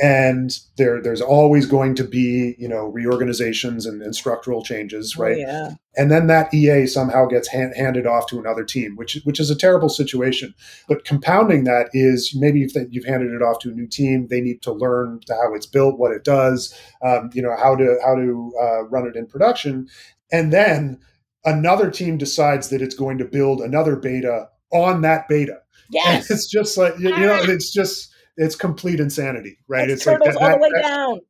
and 0.00 0.58
there 0.76 1.02
there's 1.02 1.20
always 1.20 1.66
going 1.66 1.94
to 1.94 2.04
be 2.04 2.54
you 2.58 2.68
know 2.68 2.86
reorganizations 2.86 3.86
and, 3.86 4.00
and 4.02 4.14
structural 4.14 4.62
changes 4.62 5.16
oh, 5.18 5.22
right? 5.22 5.36
oh, 5.36 5.40
yeah. 5.40 5.70
and 5.96 6.10
then 6.10 6.26
that 6.26 6.52
ea 6.54 6.86
somehow 6.86 7.26
gets 7.26 7.48
hand, 7.48 7.74
handed 7.76 8.06
off 8.06 8.26
to 8.26 8.38
another 8.38 8.64
team 8.64 8.94
which 8.96 9.18
which 9.24 9.40
is 9.40 9.50
a 9.50 9.56
terrible 9.56 9.88
situation. 9.88 10.54
But 10.88 11.04
compounding 11.04 11.64
that 11.64 11.88
is 11.92 12.34
maybe 12.34 12.62
if 12.62 12.72
you've 12.90 13.04
handed 13.04 13.32
it 13.32 13.42
off 13.42 13.58
to 13.60 13.70
a 13.70 13.74
new 13.74 13.86
team 13.86 14.28
they 14.28 14.40
need 14.40 14.62
to 14.62 14.72
learn 14.72 15.20
how 15.28 15.54
it's 15.54 15.66
built 15.66 15.98
what 15.98 16.12
it 16.12 16.24
does 16.24 16.74
um, 17.04 17.30
you 17.32 17.42
know 17.42 17.56
how 17.56 17.74
to 17.74 17.98
how 18.04 18.14
to 18.14 18.52
uh, 18.60 18.82
run 18.84 19.06
it 19.06 19.16
in 19.16 19.26
production. 19.26 19.88
And 20.30 20.52
then 20.52 21.00
another 21.44 21.90
team 21.90 22.18
decides 22.18 22.68
that 22.68 22.82
it's 22.82 22.94
going 22.94 23.18
to 23.18 23.24
build 23.24 23.60
another 23.60 23.96
beta 23.96 24.48
on 24.72 25.02
that 25.02 25.28
beta. 25.28 25.58
Yes. 25.90 26.30
And 26.30 26.36
it's 26.36 26.50
just 26.50 26.76
like 26.76 26.98
you, 26.98 27.08
you 27.10 27.26
know 27.26 27.40
it's 27.42 27.72
just 27.72 28.07
it's 28.38 28.54
complete 28.54 29.00
insanity, 29.00 29.58
right? 29.68 29.90
It's, 29.90 30.06
it's 30.06 30.06
like 30.06 30.22
that, 30.22 30.36
all 30.36 30.50
the 30.50 30.62
way 30.62 30.70
that, 30.74 30.82
down. 30.82 31.20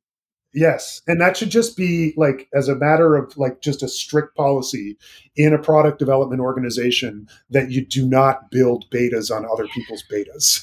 Yes, 0.55 1.03
and 1.07 1.21
that 1.21 1.37
should 1.37 1.51
just 1.51 1.77
be 1.77 2.15
like 2.17 2.49
as 2.55 2.69
a 2.69 2.75
matter 2.75 3.17
of 3.17 3.37
like 3.37 3.61
just 3.61 3.83
a 3.83 3.89
strict 3.89 4.35
policy 4.35 4.97
in 5.37 5.53
a 5.53 5.59
product 5.59 5.99
development 5.99 6.41
organization 6.41 7.29
that 7.51 7.71
you 7.71 7.85
do 7.85 8.07
not 8.07 8.51
build 8.51 8.87
betas 8.91 9.35
on 9.35 9.45
other 9.45 9.67
people's 9.69 10.05
betas. 10.11 10.63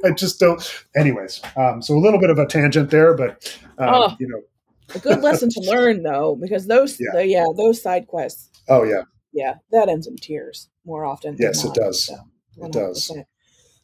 I 0.04 0.10
just 0.12 0.40
don't. 0.40 0.60
Anyways, 0.96 1.40
um, 1.56 1.80
so 1.82 1.94
a 1.94 2.00
little 2.00 2.18
bit 2.18 2.30
of 2.30 2.38
a 2.38 2.46
tangent 2.46 2.90
there, 2.90 3.14
but 3.14 3.56
um, 3.78 3.88
oh, 3.88 4.16
you 4.18 4.28
know, 4.28 4.42
a 4.94 4.98
good 4.98 5.20
lesson 5.20 5.48
to 5.50 5.60
learn 5.64 6.02
though, 6.02 6.36
because 6.40 6.66
those 6.66 6.98
yeah. 6.98 7.10
The, 7.14 7.26
yeah 7.26 7.46
those 7.56 7.80
side 7.80 8.08
quests. 8.08 8.50
Oh 8.68 8.82
yeah, 8.82 9.02
yeah, 9.32 9.54
that 9.70 9.88
ends 9.88 10.08
in 10.08 10.16
tears 10.16 10.68
more 10.84 11.04
often. 11.04 11.36
Yes, 11.38 11.64
it 11.64 11.74
does. 11.74 12.06
So, 12.06 12.16
it 12.62 12.72
does. 12.72 13.12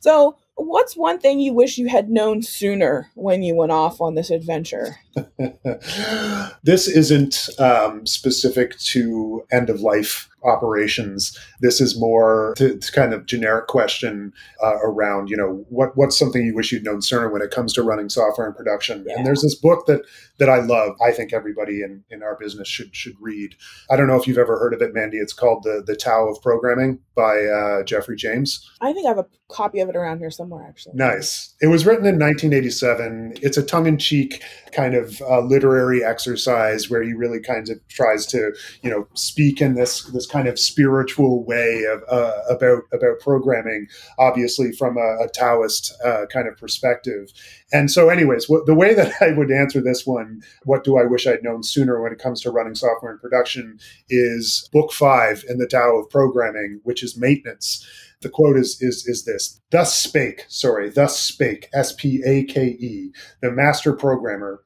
So 0.01 0.37
What's 0.59 0.97
one 0.97 1.19
thing 1.19 1.39
you 1.39 1.53
wish 1.53 1.77
you 1.77 1.89
had 1.89 2.09
known 2.09 2.43
sooner 2.43 3.11
when 3.15 3.43
you 3.43 3.55
went 3.55 3.73
off 3.73 4.01
on 4.01 4.15
this 4.15 4.31
adventure? 4.31 4.97
this 6.63 6.89
isn't 6.89 7.49
um, 7.59 8.07
specific 8.07 8.79
to 8.79 9.45
end 9.53 9.69
of 9.69 9.81
life 9.81 10.31
operations. 10.45 11.37
This 11.61 11.81
is 11.81 11.99
more 11.99 12.55
to, 12.57 12.79
to 12.79 12.93
kind 12.93 13.13
of 13.13 13.27
generic 13.27 13.67
question 13.67 14.33
uh, 14.63 14.77
around, 14.83 15.29
you 15.29 15.37
know, 15.37 15.65
what 15.69 15.97
what's 15.97 16.19
something 16.19 16.45
you 16.45 16.55
wish 16.55 16.73
you'd 16.73 16.85
known 16.85 17.03
sooner 17.03 17.29
when 17.29 17.43
it 17.43 17.51
comes 17.51 17.73
to 17.75 17.83
running 17.83 18.09
software 18.09 18.47
in 18.47 18.55
production. 18.55 19.05
Yeah. 19.07 19.17
And 19.17 19.27
there's 19.27 19.43
this 19.43 19.55
book 19.55 19.87
that 19.87 20.03
that 20.39 20.49
I 20.49 20.61
love. 20.61 20.95
I 21.05 21.13
think 21.13 21.33
everybody 21.33 21.83
in, 21.83 22.05
in 22.11 22.23
our 22.23 22.37
business 22.37 22.69
should 22.69 22.95
should 22.95 23.17
read. 23.21 23.57
I 23.91 23.97
don't 23.97 24.07
know 24.07 24.17
if 24.17 24.27
you've 24.27 24.39
ever 24.39 24.59
heard 24.59 24.75
of 24.75 24.83
it, 24.83 24.95
Mandy. 24.95 25.19
It's 25.19 25.33
called 25.33 25.65
the 25.65 25.83
the 25.85 25.97
Tao 25.97 26.29
of 26.29 26.41
Programming 26.43 27.01
by 27.15 27.45
uh, 27.45 27.83
Geoffrey 27.83 28.17
James. 28.17 28.71
I 28.81 28.93
think 28.93 29.07
I 29.07 29.11
have 29.11 29.19
a 29.19 29.27
copy 29.49 29.81
of 29.81 29.89
it 29.89 29.97
around 29.97 30.19
here 30.19 30.31
somewhere. 30.31 30.46
Actually, 30.67 30.95
nice. 30.95 31.55
It 31.61 31.69
was 31.69 31.87
written 31.87 32.07
in 32.07 32.19
1987. 32.19 33.35
It's 33.43 33.57
a 33.57 33.63
tongue 33.63 33.87
in 33.87 33.99
cheek 33.99 34.43
kind 34.73 34.95
of 34.95 35.21
uh, 35.23 35.41
literary 35.41 36.05
exercise 36.05 36.91
where 36.91 37.03
he 37.03 37.15
really 37.15 37.41
kind 37.41 37.69
of 37.71 37.79
tries 37.89 38.27
to 38.27 38.53
you 38.83 38.91
know 38.91 39.07
speak 39.15 39.61
in 39.61 39.75
this 39.75 40.05
this 40.13 40.27
kind 40.27 40.49
of 40.49 40.59
spiritual 40.59 41.45
way 41.45 41.85
of 41.85 42.03
uh, 42.09 42.41
about 42.51 42.83
about 42.93 43.19
programming, 43.21 43.87
obviously 44.19 44.73
from 44.73 44.97
a, 44.97 45.25
a 45.25 45.29
Taoist 45.33 45.95
uh, 46.05 46.27
kind 46.27 46.47
of 46.49 46.57
perspective. 46.57 47.33
And 47.73 47.91
so, 47.91 48.09
anyways, 48.09 48.47
the 48.47 48.75
way 48.75 48.95
that 48.95 49.15
I 49.21 49.33
would 49.33 49.51
answer 49.51 49.81
this 49.81 50.07
one, 50.07 50.43
what 50.65 50.85
do 50.85 50.99
I 50.99 51.05
wish 51.05 51.27
I'd 51.27 51.43
known 51.43 51.63
sooner 51.63 52.03
when 52.03 52.13
it 52.13 52.19
comes 52.19 52.41
to 52.43 52.51
running 52.51 52.75
software 52.75 53.13
in 53.13 53.19
production, 53.19 53.79
is 54.09 54.69
book 54.73 54.93
five 54.93 55.45
in 55.49 55.59
the 55.59 55.67
Tao 55.67 55.97
of 55.97 56.11
Programming, 56.11 56.81
which 56.85 57.03
is 57.03 57.17
maintenance 57.17 57.87
the 58.23 58.29
quote 58.29 58.57
is 58.57 58.79
is 58.81 59.07
is 59.07 59.25
this 59.25 59.61
thus 59.71 59.99
spake 59.99 60.45
sorry 60.49 60.89
thus 60.89 61.19
spake 61.19 61.69
s-p-a-k-e 61.75 63.13
the 63.43 63.51
master 63.51 63.93
programmer 63.93 64.63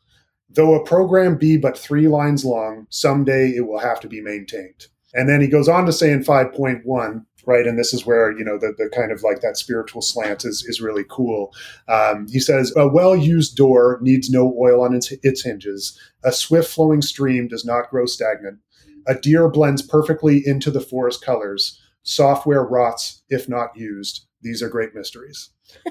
though 0.48 0.74
a 0.74 0.84
program 0.84 1.36
be 1.36 1.56
but 1.56 1.78
three 1.78 2.08
lines 2.08 2.44
long 2.44 2.86
someday 2.90 3.48
it 3.48 3.66
will 3.66 3.80
have 3.80 4.00
to 4.00 4.08
be 4.08 4.20
maintained 4.20 4.86
and 5.14 5.28
then 5.28 5.40
he 5.40 5.48
goes 5.48 5.68
on 5.68 5.86
to 5.86 5.92
say 5.92 6.12
in 6.12 6.22
5.1, 6.22 7.24
right, 7.46 7.66
and 7.66 7.78
this 7.78 7.92
is 7.92 8.06
where, 8.06 8.36
you 8.36 8.44
know, 8.44 8.58
the, 8.58 8.74
the 8.78 8.88
kind 8.94 9.10
of 9.10 9.22
like 9.22 9.40
that 9.40 9.56
spiritual 9.56 10.02
slant 10.02 10.44
is, 10.44 10.64
is 10.68 10.80
really 10.80 11.04
cool. 11.08 11.52
Um, 11.88 12.26
he 12.28 12.38
says, 12.38 12.72
a 12.76 12.88
well 12.88 13.16
used 13.16 13.56
door 13.56 13.98
needs 14.00 14.30
no 14.30 14.54
oil 14.60 14.82
on 14.82 14.94
its, 14.94 15.12
its 15.22 15.42
hinges. 15.42 15.98
A 16.24 16.32
swift 16.32 16.70
flowing 16.70 17.02
stream 17.02 17.48
does 17.48 17.64
not 17.64 17.90
grow 17.90 18.06
stagnant. 18.06 18.58
A 19.06 19.14
deer 19.14 19.48
blends 19.48 19.82
perfectly 19.82 20.42
into 20.44 20.70
the 20.70 20.80
forest 20.80 21.24
colors. 21.24 21.80
Software 22.02 22.64
rots 22.64 23.22
if 23.28 23.48
not 23.48 23.76
used. 23.76 24.26
These 24.42 24.62
are 24.62 24.68
great 24.68 24.94
mysteries 24.94 25.50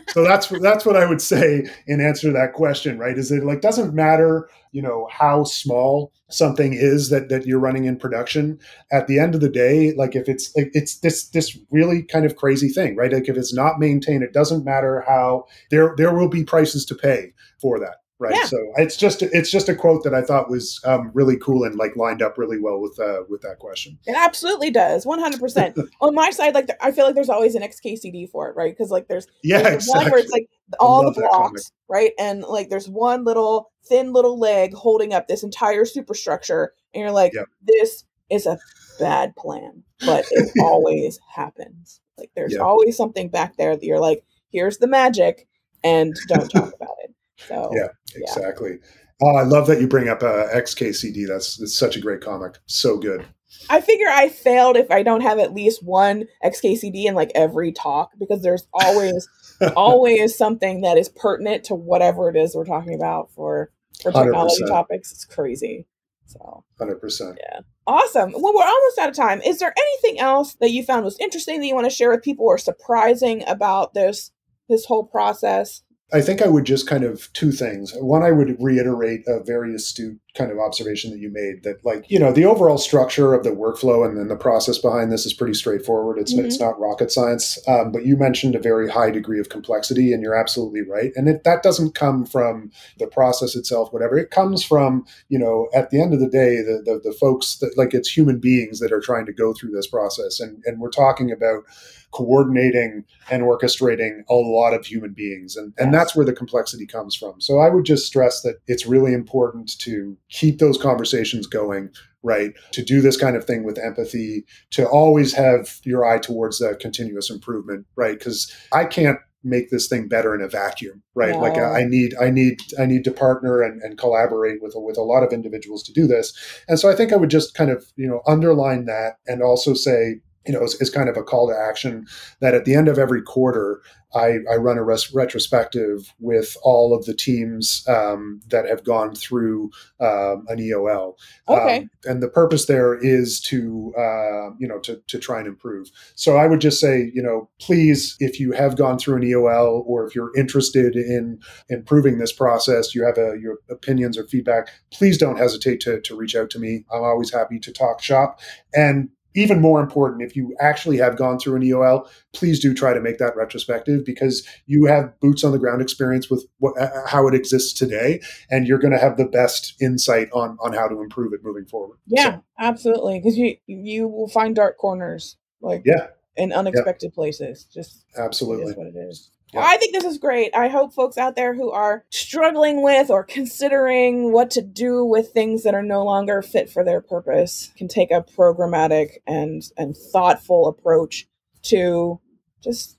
so 0.10 0.24
that's 0.24 0.48
that's 0.62 0.86
what 0.86 0.96
I 0.96 1.06
would 1.06 1.22
say 1.22 1.68
in 1.88 2.02
answer 2.02 2.28
to 2.28 2.34
that 2.34 2.54
question, 2.54 2.98
right? 2.98 3.18
Is 3.18 3.32
it 3.32 3.44
like 3.44 3.62
doesn't 3.62 3.94
matter, 3.94 4.50
you 4.72 4.82
know, 4.82 5.08
how 5.12 5.44
small 5.44 6.12
something 6.30 6.74
is 6.74 7.10
that 7.10 7.30
that 7.30 7.46
you're 7.46 7.60
running 7.60 7.86
in 7.86 7.98
production. 7.98 8.60
At 8.92 9.08
the 9.08 9.20
end 9.20 9.36
of 9.36 9.42
the 9.42 9.50
day, 9.50 9.94
like 9.94 10.16
if 10.16 10.28
it's 10.30 10.56
like 10.56 10.72
it's 10.74 11.00
this 11.00 11.30
this 11.30 11.58
really 11.72 12.04
kind 12.04 12.26
of 12.26 12.36
crazy 12.36 12.70
thing, 12.70 12.96
right? 12.96 13.12
Like 13.12 13.30
if 13.30 13.38
it's 13.38 13.54
not 13.54 13.80
maintained, 13.80 14.24
it 14.24 14.34
doesn't 14.34 14.66
matter 14.66 15.04
how 15.08 15.46
there 15.72 15.94
there 15.98 16.14
will 16.14 16.30
be 16.30 16.44
prices 16.44 16.86
to 16.88 16.96
pay 16.96 17.34
for 17.62 17.80
that 17.80 17.98
right 18.20 18.36
yeah. 18.36 18.44
so 18.44 18.58
it's 18.76 18.98
just 18.98 19.22
it's 19.22 19.50
just 19.50 19.70
a 19.70 19.76
quote 19.76 20.04
that 20.04 20.14
i 20.14 20.22
thought 20.22 20.50
was 20.50 20.80
um, 20.86 21.10
really 21.14 21.38
cool 21.38 21.64
and 21.64 21.76
like 21.76 21.96
lined 21.96 22.22
up 22.22 22.38
really 22.38 22.60
well 22.60 22.80
with 22.80 23.00
uh, 23.00 23.24
with 23.30 23.42
that 23.42 23.58
question 23.60 23.98
it 24.06 24.16
absolutely 24.16 24.70
does 24.70 25.06
100% 25.06 25.88
on 26.02 26.14
my 26.14 26.30
side 26.30 26.54
like 26.54 26.70
i 26.82 26.92
feel 26.92 27.06
like 27.06 27.16
there's 27.16 27.30
always 27.30 27.56
an 27.56 27.64
xkcd 27.64 28.30
for 28.30 28.50
it 28.50 28.56
right 28.56 28.76
because 28.76 28.92
like 28.92 29.08
there's, 29.08 29.28
yeah 29.44 29.62
there's 29.62 29.86
exactly. 29.88 30.04
one 30.04 30.12
where 30.12 30.20
it's 30.22 30.32
like 30.32 30.50
all 30.80 31.04
the 31.04 31.20
blocks 31.20 31.72
right 31.90 32.12
and 32.20 32.44
like 32.44 32.70
there's 32.70 32.90
one 32.90 33.24
little 33.24 33.72
thin 33.88 34.14
little 34.14 34.38
leg 34.38 34.74
holding 34.74 35.14
up 35.14 35.28
this 35.28 35.44
entire 35.44 35.86
superstructure 35.86 36.74
and 36.94 37.02
you're 37.02 37.12
like 37.12 37.34
yep. 37.34 37.46
this 37.62 38.04
is 38.30 38.46
a 38.46 38.60
bad 39.00 39.36
plan 39.36 39.84
but 40.06 40.26
it 40.32 40.52
always 40.62 41.20
happens 41.34 42.02
like 42.18 42.30
there's 42.36 42.54
yep. 42.54 42.62
always 42.62 42.96
something 42.96 43.30
back 43.30 43.56
there 43.58 43.76
that 43.76 43.84
you're 43.84 44.00
like 44.00 44.24
here's 44.52 44.78
the 44.78 44.88
magic 44.88 45.48
and 45.84 46.16
don't 46.28 46.50
talk 46.50 46.74
about 46.76 46.96
it 47.04 47.09
so 47.48 47.72
yeah, 47.74 47.88
exactly. 48.16 48.72
Yeah. 48.72 48.88
Oh, 49.22 49.36
I 49.36 49.44
love 49.44 49.68
that 49.68 49.82
you 49.82 49.88
bring 49.88 50.08
up 50.08 50.24
uh, 50.24 50.48
XKCD. 50.54 51.28
That's 51.28 51.60
it's 51.60 51.78
such 51.78 51.98
a 51.98 52.00
great 52.00 52.22
comic. 52.22 52.58
So 52.68 52.98
good. 52.98 53.26
I 53.70 53.82
figure 53.82 54.08
I 54.08 54.30
failed 54.30 54.78
if 54.78 54.90
I 54.92 55.04
don't 55.04 55.22
have 55.22 55.40
at 55.40 55.54
least 55.54 55.84
one 55.84 56.26
XKCD 56.44 57.06
in 57.06 57.16
like 57.16 57.32
every 57.36 57.72
talk 57.72 58.12
because 58.18 58.42
there's 58.42 58.68
always 58.74 59.28
always 59.76 60.38
something 60.38 60.82
that 60.82 60.98
is 60.98 61.10
pertinent 61.10 61.66
to 61.66 61.76
whatever 61.76 62.30
it 62.30 62.36
is 62.36 62.56
we're 62.56 62.66
talking 62.66 62.96
about 62.96 63.32
for 63.32 63.72
for 64.02 64.12
technology 64.12 64.64
100%. 64.64 64.68
topics. 64.68 65.12
It's 65.12 65.26
crazy. 65.26 65.86
So 66.26 66.64
100%. 66.80 67.38
Yeah. 67.38 67.60
Awesome. 67.88 68.32
Well, 68.34 68.54
we're 68.54 68.64
almost 68.64 69.00
out 69.00 69.10
of 69.10 69.16
time. 69.16 69.42
Is 69.42 69.58
there 69.58 69.74
anything 69.76 70.20
else 70.22 70.54
that 70.62 70.70
you 70.70 70.84
found 70.84 71.04
was 71.04 71.18
interesting 71.20 71.60
that 71.60 71.66
you 71.66 71.74
want 71.74 71.90
to 71.90 71.96
share 71.96 72.12
with 72.12 72.22
people 72.22 72.46
or 72.46 72.58
surprising 72.58 73.44
about 73.48 73.94
this 73.94 74.32
this 74.70 74.86
whole 74.86 75.04
process? 75.04 75.82
I 76.12 76.22
think 76.22 76.42
I 76.42 76.48
would 76.48 76.66
just 76.66 76.88
kind 76.88 77.04
of 77.04 77.32
two 77.34 77.52
things. 77.52 77.94
One, 77.96 78.24
I 78.24 78.32
would 78.32 78.58
reiterate 78.60 79.22
a 79.28 79.44
very 79.44 79.76
astute 79.76 80.20
kind 80.40 80.52
of 80.52 80.58
observation 80.58 81.12
that 81.12 81.20
you 81.20 81.30
made 81.30 81.64
that, 81.64 81.84
like, 81.86 82.10
you 82.10 82.18
know, 82.18 82.32
the 82.32 82.46
overall 82.46 82.78
structure 82.78 83.34
of 83.34 83.44
the 83.44 83.50
workflow 83.50 84.08
and 84.08 84.18
then 84.18 84.30
the 84.30 84.36
process 84.36 84.78
behind 84.78 85.12
this 85.12 85.26
is 85.26 85.34
pretty 85.34 85.54
straightforward. 85.54 86.18
It's 86.18 86.34
mm-hmm. 86.34 86.46
it's 86.46 86.60
not 86.60 86.80
rocket 86.80 87.12
science. 87.12 87.60
Um, 87.68 87.92
but 87.92 88.06
you 88.06 88.18
mentioned 88.18 88.56
a 88.56 88.60
very 88.60 88.90
high 88.90 89.12
degree 89.12 89.40
of 89.40 89.50
complexity, 89.50 90.14
and 90.14 90.24
you're 90.24 90.40
absolutely 90.40 90.82
right. 90.82 91.12
And 91.16 91.28
it, 91.28 91.44
that 91.44 91.62
doesn't 91.62 91.96
come 91.96 92.26
from 92.26 92.72
the 92.98 93.08
process 93.08 93.56
itself, 93.56 93.92
whatever. 93.92 94.18
It 94.18 94.32
comes 94.32 94.64
from, 94.64 95.06
you 95.28 95.38
know, 95.38 95.68
at 95.74 95.90
the 95.90 96.02
end 96.02 96.14
of 96.14 96.20
the 96.20 96.30
day, 96.30 96.58
the 96.58 96.82
the, 96.86 97.02
the 97.04 97.14
folks 97.14 97.58
that 97.58 97.78
like 97.78 97.94
it's 97.94 98.10
human 98.10 98.40
beings 98.40 98.80
that 98.80 98.94
are 98.94 99.02
trying 99.02 99.26
to 99.26 99.34
go 99.34 99.54
through 99.54 99.72
this 99.72 99.88
process, 99.88 100.40
and 100.40 100.64
and 100.66 100.80
we're 100.80 100.90
talking 100.90 101.32
about 101.32 101.64
coordinating 102.12 103.06
and 103.30 103.44
orchestrating 103.44 104.24
a 104.30 104.34
lot 104.34 104.74
of 104.74 104.86
human 104.86 105.14
beings. 105.14 105.56
And, 105.56 105.74
and 105.78 105.94
that's 105.94 106.16
where 106.16 106.26
the 106.26 106.34
complexity 106.34 106.86
comes 106.86 107.16
from. 107.16 107.40
So 107.40 107.60
I 107.60 107.70
would 107.70 107.86
just 107.86 108.08
stress 108.08 108.42
that 108.42 108.56
it's 108.68 108.86
really 108.86 109.14
important 109.14 109.78
to 109.80 110.18
keep 110.30 110.60
those 110.60 110.78
conversations 110.78 111.48
going, 111.48 111.90
right? 112.24 112.52
To 112.74 112.84
do 112.84 113.02
this 113.02 113.18
kind 113.18 113.36
of 113.36 113.46
thing 113.46 113.64
with 113.64 113.78
empathy, 113.78 114.46
to 114.72 114.88
always 114.88 115.34
have 115.34 115.80
your 115.84 116.06
eye 116.06 116.20
towards 116.20 116.60
that 116.60 116.80
continuous 116.80 117.30
improvement, 117.30 117.86
right? 117.96 118.18
Because 118.18 118.54
I 118.72 118.86
can't 118.86 119.20
make 119.44 119.70
this 119.70 119.88
thing 119.88 120.08
better 120.08 120.36
in 120.36 120.42
a 120.42 120.50
vacuum 120.50 121.02
right 121.16 121.32
no. 121.32 121.40
like 121.40 121.58
I, 121.58 121.86
need 121.86 122.14
i 122.20 122.30
need 122.30 122.58
i 122.78 122.86
need 122.86 123.06
to 123.06 123.12
partner 123.12 123.62
and, 123.62 123.82
and 123.82 123.98
collaborate 123.98 124.62
with 124.62 124.74
with 124.76 124.98
a 124.98 125.02
lot 125.02 125.24
of 125.24 125.32
individuals 125.32 125.82
to 125.84 125.94
do 125.94 126.08
this 126.08 126.38
and 126.68 126.78
so 126.78 126.90
i 126.90 126.96
think 126.96 127.14
i 127.14 127.16
would 127.16 127.30
just 127.30 127.54
kind 127.54 127.72
of 127.72 127.86
you 127.96 128.06
know 128.06 128.22
underline 128.28 128.84
that 128.86 129.14
and 129.28 129.42
also 129.42 129.74
say 129.74 130.20
you 130.46 130.54
know, 130.54 130.64
is, 130.64 130.76
is, 130.82 130.90
kind 130.90 131.10
of 131.10 131.18
a 131.18 131.24
call 131.24 131.48
to 131.48 131.56
action 131.56 132.06
that 132.40 132.54
at 132.54 132.66
the 132.66 132.74
end 132.74 132.88
of 132.88 132.98
every 132.98 133.22
quarter, 133.22 133.82
I, 134.16 134.38
I 134.52 134.56
run 134.56 134.78
a 134.78 134.84
res- 134.84 135.14
retrospective 135.14 136.14
with 136.20 136.58
all 136.64 136.96
of 136.96 137.06
the 137.06 137.14
teams 137.14 137.84
um, 137.88 138.42
that 138.50 138.66
have 138.66 138.84
gone 138.84 139.14
through 139.14 139.70
um, 140.00 140.46
an 140.48 140.58
EOL. 140.58 141.14
Okay. 141.48 141.78
Um, 141.78 141.90
and 142.06 142.24
the 142.24 142.28
purpose 142.28 142.66
there 142.66 142.96
is 142.96 143.40
to, 143.42 143.94
uh, 143.98 144.56
you 144.58 144.68
know, 144.68 144.80
to, 144.80 145.02
to 145.08 145.20
try 145.20 145.38
and 145.40 145.48
improve. 145.48 145.92
So 146.16 146.38
I 146.38 146.48
would 146.48 146.62
just 146.62 146.80
say, 146.80 147.12
you 147.14 147.22
know, 147.22 147.50
please, 147.60 148.16
if 148.20 148.40
you 148.40 148.52
have 148.54 148.78
gone 148.78 148.98
through 148.98 149.18
an 149.18 149.24
EOL 149.24 149.84
or 149.86 150.08
if 150.08 150.16
you're 150.16 150.36
interested 150.36 150.96
in 150.96 151.40
improving 151.70 152.18
this 152.18 152.34
process, 152.34 152.96
you 152.96 153.06
have 153.06 153.18
a, 153.18 153.38
your 153.40 153.60
opinions 153.70 154.18
or 154.18 154.28
feedback, 154.28 154.70
please 154.92 155.18
don't 155.18 155.38
hesitate 155.38 155.82
to, 155.82 156.02
to 156.02 156.16
reach 156.16 156.36
out 156.36 156.50
to 156.52 156.60
me. 156.60 156.84
I'm 156.92 157.04
always 157.04 157.32
happy 157.32 157.60
to 157.60 157.72
talk 157.72 158.02
shop. 158.02 158.40
And 158.74 159.10
even 159.36 159.62
more 159.62 159.80
important, 159.80 160.22
if 160.22 160.36
you 160.36 160.56
actually 160.60 160.98
have 160.98 161.18
gone 161.18 161.40
through 161.40 161.56
an 161.56 161.62
EOL, 161.62 162.10
please 162.34 162.60
do 162.60 162.74
try 162.74 162.94
to 162.94 163.00
make 163.00 163.18
that 163.20 163.36
retrospective 163.36 164.06
because 164.06 164.48
you 164.66 164.86
have 164.86 165.18
boots 165.20 165.44
on 165.44 165.52
the 165.52 165.60
ground 165.60 165.82
experience 165.82 166.30
with 166.30 166.46
what, 166.58 166.80
uh, 166.80 166.90
how 167.08 167.28
it 167.28 167.36
exists 167.36 167.74
today, 167.74 168.22
and 168.50 168.68
you're 168.68 168.80
going 168.80 168.94
to 168.94 169.00
have 169.00 169.18
the 169.18 169.26
best 169.26 169.76
insight 169.82 170.30
on 170.34 170.58
on 170.62 170.74
how 170.74 170.88
to 170.88 171.02
improve 171.02 171.34
it 171.34 171.42
moving 171.44 171.66
forward. 171.66 171.98
Yeah, 172.08 172.36
so. 172.36 172.44
absolutely, 172.60 173.20
because 173.20 173.38
you 173.38 173.58
you 173.68 174.08
will 174.08 174.30
find 174.30 174.56
dark 174.56 174.78
corners 174.78 175.38
like 175.62 175.84
yeah 175.86 176.08
in 176.36 176.54
unexpected 176.54 177.12
yeah. 177.12 177.16
places. 177.16 177.66
Just 177.66 178.06
absolutely 178.18 178.74
what 178.74 178.88
it 178.88 178.96
is. 178.96 179.30
Yeah. 179.54 179.62
I 179.66 179.78
think 179.78 179.94
this 179.94 180.06
is 180.06 180.18
great. 180.20 180.56
I 180.56 180.68
hope 180.68 180.94
folks 180.94 181.18
out 181.18 181.36
there 181.36 181.56
who 181.56 181.72
are 181.72 182.06
struggling 182.12 182.84
with 182.84 183.10
or 183.10 183.24
considering 183.24 184.32
what 184.32 184.52
to 184.52 184.62
do 184.62 185.04
with 185.04 185.32
things 185.32 185.64
that 185.64 185.74
are 185.74 185.84
no 185.84 186.04
longer 186.04 186.42
fit 186.42 186.70
for 186.70 186.84
their 186.84 187.02
purpose 187.02 187.72
can 187.76 187.88
take 187.88 188.12
a 188.12 188.22
programmatic 188.22 189.18
and 189.26 189.64
and 189.76 189.98
thoughtful 189.98 190.68
approach 190.68 191.28
to 191.64 192.20
just 192.64 192.98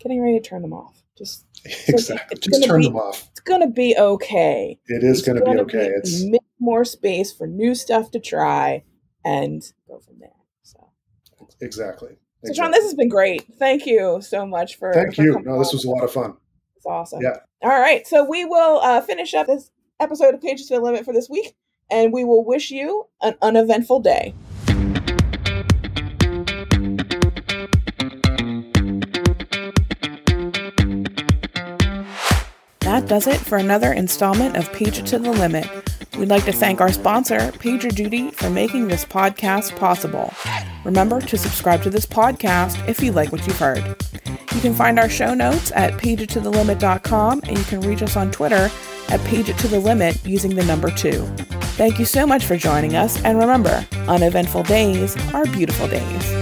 getting 0.00 0.22
ready 0.22 0.40
to 0.40 0.48
turn 0.48 0.62
them 0.62 0.72
off. 0.72 1.02
Just 1.16 1.44
exactly. 1.88 2.38
just 2.40 2.64
turn 2.64 2.80
be, 2.80 2.86
them 2.86 2.96
off. 2.96 3.28
It's 3.30 3.40
gonna 3.40 3.70
be 3.70 3.94
okay. 3.98 4.78
It 4.86 5.04
is 5.04 5.20
gonna, 5.22 5.40
gonna, 5.40 5.64
be 5.64 5.78
okay. 5.78 5.88
Be, 5.88 5.94
it's 5.96 6.24
make 6.24 6.40
more 6.58 6.86
space 6.86 7.32
for 7.32 7.46
new 7.46 7.74
stuff 7.74 8.10
to 8.12 8.20
try 8.20 8.84
and 9.24 9.62
go 9.88 9.98
from 9.98 10.20
there. 10.20 10.30
So 10.62 10.88
exactly. 11.60 12.16
So, 12.44 12.52
Sean, 12.52 12.70
this 12.70 12.84
has 12.84 12.94
been 12.94 13.08
great. 13.08 13.46
Thank 13.58 13.86
you 13.86 14.20
so 14.20 14.46
much 14.46 14.76
for. 14.76 14.92
Thank 14.92 15.16
for 15.16 15.22
you. 15.22 15.40
No, 15.44 15.58
this 15.58 15.72
was 15.72 15.84
a 15.84 15.90
lot 15.90 16.04
of 16.04 16.12
fun. 16.12 16.36
It's 16.76 16.86
awesome. 16.86 17.20
Yeah. 17.22 17.38
All 17.62 17.80
right. 17.80 18.06
So 18.06 18.24
we 18.24 18.44
will 18.44 18.80
uh, 18.80 19.00
finish 19.00 19.34
up 19.34 19.46
this 19.46 19.70
episode 19.98 20.34
of 20.34 20.42
Pages 20.42 20.68
to 20.68 20.74
the 20.74 20.80
Limit 20.80 21.04
for 21.04 21.12
this 21.12 21.28
week, 21.28 21.54
and 21.90 22.12
we 22.12 22.24
will 22.24 22.44
wish 22.44 22.70
you 22.70 23.08
an 23.22 23.34
uneventful 23.42 24.00
day. 24.00 24.34
That 32.80 33.08
does 33.08 33.26
it 33.26 33.38
for 33.38 33.58
another 33.58 33.92
installment 33.92 34.56
of 34.56 34.72
Page 34.72 35.08
to 35.10 35.18
the 35.18 35.30
Limit. 35.30 35.66
We'd 36.18 36.28
like 36.28 36.44
to 36.46 36.52
thank 36.52 36.80
our 36.80 36.92
sponsor, 36.92 37.38
PagerDuty, 37.38 38.32
for 38.32 38.48
making 38.48 38.88
this 38.88 39.04
podcast 39.04 39.76
possible. 39.76 40.32
Remember 40.84 41.20
to 41.20 41.36
subscribe 41.36 41.82
to 41.82 41.90
this 41.90 42.06
podcast 42.06 42.88
if 42.88 43.02
you 43.02 43.12
like 43.12 43.32
what 43.32 43.46
you've 43.46 43.58
heard. 43.58 43.84
You 44.54 44.60
can 44.60 44.74
find 44.74 44.98
our 44.98 45.08
show 45.10 45.34
notes 45.34 45.72
at 45.72 45.92
pageittothelimit.com 45.94 47.42
and 47.44 47.58
you 47.58 47.64
can 47.64 47.80
reach 47.82 48.02
us 48.02 48.16
on 48.16 48.30
Twitter 48.30 48.70
at 49.08 49.20
pageittothelimit 49.20 50.26
using 50.26 50.54
the 50.54 50.64
number 50.64 50.90
two. 50.90 51.26
Thank 51.76 51.98
you 51.98 52.06
so 52.06 52.26
much 52.26 52.46
for 52.46 52.56
joining 52.56 52.96
us, 52.96 53.22
and 53.22 53.38
remember, 53.38 53.86
uneventful 54.08 54.62
days 54.62 55.14
are 55.34 55.44
beautiful 55.44 55.86
days. 55.86 56.35